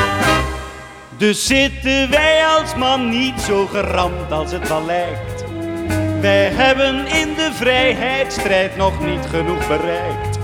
[1.17, 5.43] Dus zitten wij als man niet zo geramd als het wel lijkt.
[6.21, 10.39] Wij hebben in de vrijheidsstrijd nog niet genoeg bereikt.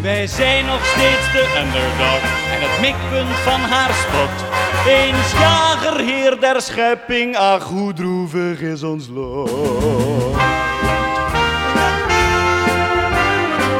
[0.00, 2.22] Wij zijn nog steeds de underdog
[2.52, 4.50] en het mikpunt van haar spot.
[4.86, 10.36] Eens jagerheer der schepping, ach hoe droevig is ons lot.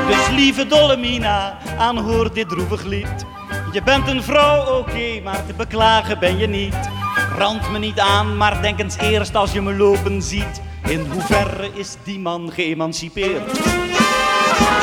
[0.07, 3.25] Dus lieve Dolomina, aanhoor dit droevig lied.
[3.73, 6.91] Je bent een vrouw, oké, maar te beklagen ben je niet.
[7.39, 10.63] Rand me niet aan, maar denk eens eerst als je me lopen ziet.
[10.89, 13.59] In hoeverre is die man geëmancipeerd?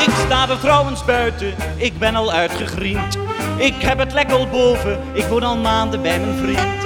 [0.00, 3.18] Ik sta er trouwens buiten, ik ben al uitgegriend.
[3.56, 6.84] Ik heb het lekker boven, ik woon al maanden bij mijn vriend.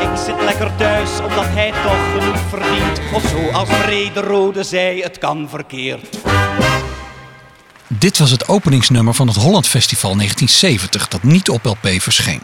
[0.00, 3.00] Ik zit lekker thuis, omdat hij toch genoeg verdient.
[3.14, 6.18] Of zoals Brede Rode zei, het kan verkeerd.
[7.98, 12.42] Dit was het openingsnummer van het Holland Festival 1970 dat niet op LP verscheen.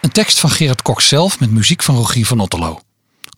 [0.00, 2.80] Een tekst van Gerard Cox zelf met muziek van Rogier van Otterlo.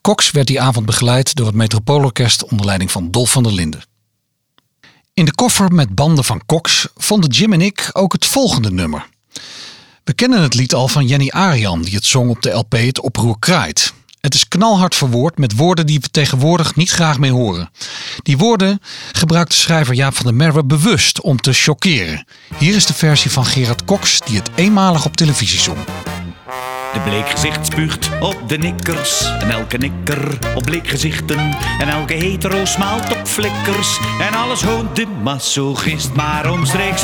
[0.01, 3.82] Cox werd die avond begeleid door het Metropoolorkest onder leiding van Dolf van der Linden.
[5.15, 9.09] In de koffer met banden van Cox vonden Jim en ik ook het volgende nummer.
[10.05, 13.01] We kennen het lied al van Jenny Arian die het zong op de LP Het
[13.01, 13.93] Oproer Kraait.
[14.20, 17.70] Het is knalhard verwoord met woorden die we tegenwoordig niet graag mee horen.
[18.23, 18.81] Die woorden
[19.12, 22.27] gebruikt de schrijver Jaap van der Merwe bewust om te chockeren.
[22.59, 25.78] Hier is de versie van Gerard Cox die het eenmalig op televisie zong.
[26.93, 32.15] De bleek gezicht spuugt op de nikkers en elke nikker op bleek gezichten en elke
[32.15, 37.03] hetero smaalt op flikkers en alles hoont de masochist maar omstreeks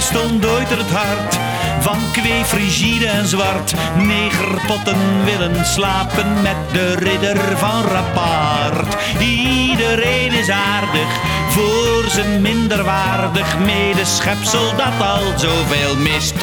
[0.00, 1.38] stond ooit het hart
[1.80, 3.74] van kwee frigide en zwart.
[3.96, 11.08] Negerpotten willen slapen met de ridder van Rapart iedereen is aardig
[11.48, 16.34] voor zijn minderwaardig medeschepsel dat al zoveel mist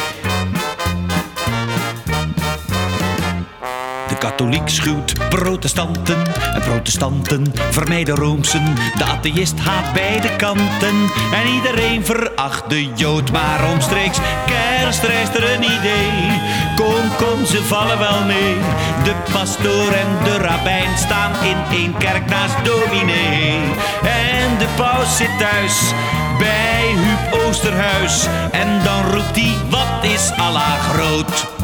[4.24, 6.18] katholiek schuwt protestanten
[6.54, 8.76] en protestanten vermijden roomsen.
[8.98, 10.95] De atheïst haat beide kanten
[11.34, 13.32] en iedereen veracht de jood.
[13.32, 16.41] Maar omstreeks kerst er een idee.
[16.76, 18.56] Kom, kom, ze vallen wel mee.
[19.04, 23.54] De pastoor en de rabbijn staan in één kerk naast dominee.
[24.02, 25.91] En de paus zit thuis
[26.38, 28.26] bij Huub Oosterhuis.
[28.52, 31.62] En dan roept hij, wat is Allah groot?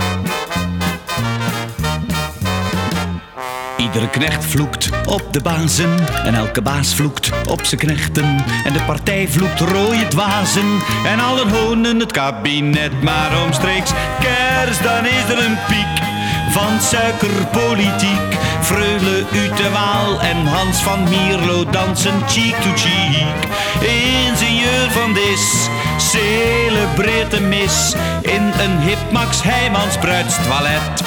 [3.94, 8.44] Iedere knecht vloekt op de bazen en elke baas vloekt op zijn knechten.
[8.64, 13.02] En de partij vloekt rode dwazen en allen honen het kabinet.
[13.04, 16.06] Maar omstreeks kerst dan is er een piek
[16.50, 18.38] van suikerpolitiek.
[18.62, 23.48] Freule Utewaal en Hans van Mierlo dansen cheek to cheek.
[23.82, 25.68] Ingenieur van Dis
[25.98, 31.04] celebreert de mis in een hip Max Heijmans bruidstoilet.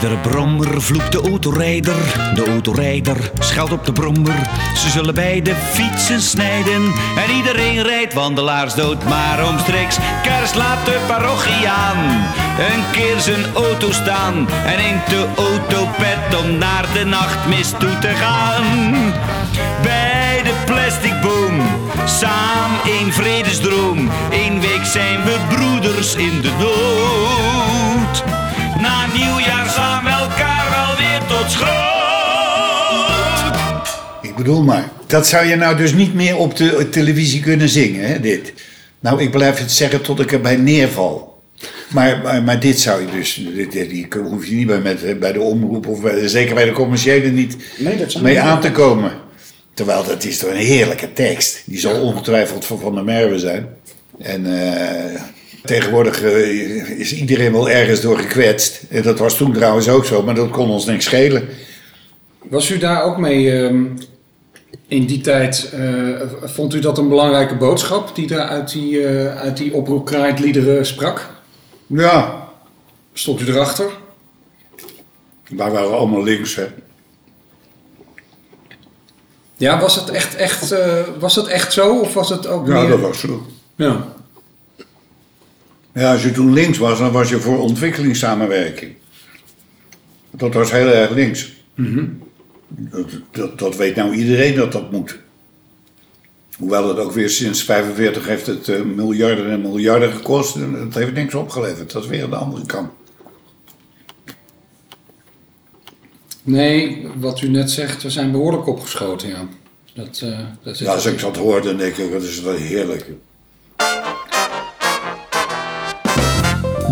[0.00, 1.94] Iedere brommer vloekt de autorijder.
[2.34, 4.48] De autorijder scheldt op de brommer.
[4.74, 6.82] Ze zullen bij de fietsen snijden.
[7.16, 9.04] En iedereen rijdt wandelaars dood.
[9.04, 11.98] Maar omstreeks kerst laat de parochie aan.
[12.58, 14.48] Een keer zijn auto staan.
[14.66, 18.92] En neemt de autopet om naar de nachtmis toe te gaan.
[19.82, 21.60] Bij de plastic boom.
[22.04, 24.10] Samen één vredesdroom.
[24.30, 27.77] Eén week zijn we broeders in de nood.
[30.02, 31.78] We elkaar wel weer tot schroot.
[34.22, 38.08] Ik bedoel maar, dat zou je nou dus niet meer op de televisie kunnen zingen,
[38.08, 38.52] hè, dit.
[39.00, 41.26] Nou, ik blijf het zeggen tot ik erbij neerval.
[41.88, 45.20] Maar, maar, maar dit zou je dus, dit, dit- die hoef je niet bij, met,
[45.20, 48.42] bij de omroep of bij, zeker bij de commerciële niet Nee, dat zou mee niet-
[48.42, 49.12] aan te komen.
[49.74, 51.62] Terwijl dat is toch een heerlijke tekst.
[51.64, 53.66] Die zal ongetwijfeld van Van der Merwe zijn.
[54.18, 55.20] En eh,
[55.64, 58.82] tegenwoordig eh, is iedereen wel ergens door gekwetst.
[58.90, 61.48] En dat was toen trouwens ook zo, maar dat kon ons niks schelen.
[62.48, 63.84] Was u daar ook mee ehm,
[64.88, 65.70] in die tijd?
[65.72, 70.86] eh, vond u dat een belangrijke boodschap die daar uit die, eh uit die oproepkraaidliederen
[70.86, 71.30] sprak?
[71.86, 72.46] Ja.
[73.12, 73.86] Stond u erachter?
[75.48, 76.66] Wij waren allemaal links, hè.
[79.56, 81.98] Ja, was het echt, echt, eh, was het echt zo?
[81.98, 82.88] Of was het ook Ja, meer...
[82.88, 83.46] dat was zo.
[83.76, 84.06] Ja.
[85.98, 88.94] Ja, als je toen links was, dan was je voor ontwikkelingssamenwerking.
[90.30, 91.52] Dat was heel erg links.
[92.66, 95.18] dat, dat, dat weet nou iedereen dat dat moet.
[96.56, 100.56] Hoewel het ook weer sinds 45 heeft het eh, miljarden en miljarden gekost.
[100.56, 101.92] En het heeft niks opgeleverd.
[101.92, 102.90] Dat is weer aan de andere kant.
[106.42, 109.48] Nee, wat u net zegt, we zijn behoorlijk opgeschoten, ja.
[109.94, 113.06] Dat, eh, dat Ja, als ik dat hoor, dan denk ik, dat is wel heerlijk.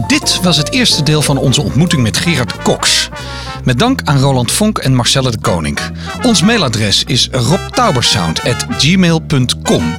[0.06, 3.08] Dit was het eerste deel van onze ontmoeting met Gerard Cox.
[3.64, 5.78] Met dank aan Roland Vonk en Marcelle de Koning.
[6.22, 9.96] Ons mailadres is robtaubersound.gmail.com.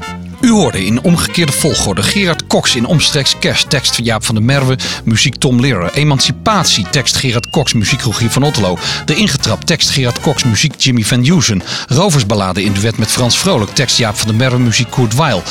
[0.48, 4.44] U hoorde in omgekeerde volgorde Gerard Cox in omstreeks kerst, tekst van Jaap van der
[4.44, 5.94] Merwe, muziek Tom Lehrer.
[5.94, 8.78] Emancipatie, tekst Gerard Cox, muziek Rogier van Otterlo.
[9.06, 11.64] De Ingetrapt, tekst Gerard Cox, muziek Jimmy van Heusen.
[11.88, 15.42] Roversballade in duet met Frans Vrolijk, tekst Jaap van der Merwe, muziek Kurt Weil.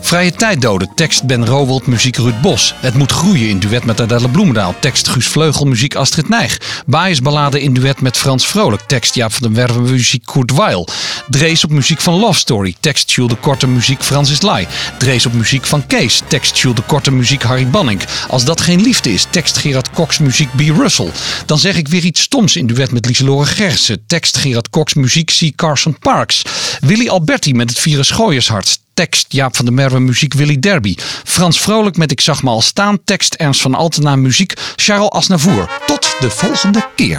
[0.00, 2.74] Vrije tijddoden, tekst Ben Rowold, muziek Ruud Bos.
[2.80, 6.82] Het moet groeien in duet met Adelle Bloemendaal, tekst Guus Vleugel, muziek Astrid Nijg.
[6.86, 10.88] Baaiensballade in duet met Frans Vrolijk, tekst Jaap van der Merwe, muziek Kurt Weil.
[11.28, 14.02] Drees op muziek van Love Story, tekst Jules de Korte, muziek
[14.42, 14.66] Lai.
[14.98, 18.00] Drees op muziek van Kees, tekst Jules de Korte, muziek Harry Banning.
[18.28, 20.60] Als dat geen liefde is, tekst Gerard Cox, muziek B.
[20.60, 21.10] Russell.
[21.46, 25.32] Dan zeg ik weer iets stoms in duet met Lieselore Gersen, tekst Gerard Cox, muziek
[25.38, 25.56] C.
[25.56, 26.42] Carson Parks.
[26.80, 30.94] Willy Alberti met het virus Gooiershart, tekst Jaap van der Merwe, muziek Willy Derby.
[31.24, 35.68] Frans Vrolijk met Ik zag me al staan, tekst Ernst van Altena, muziek Charles Asnavour.
[35.86, 37.18] Tot de volgende keer.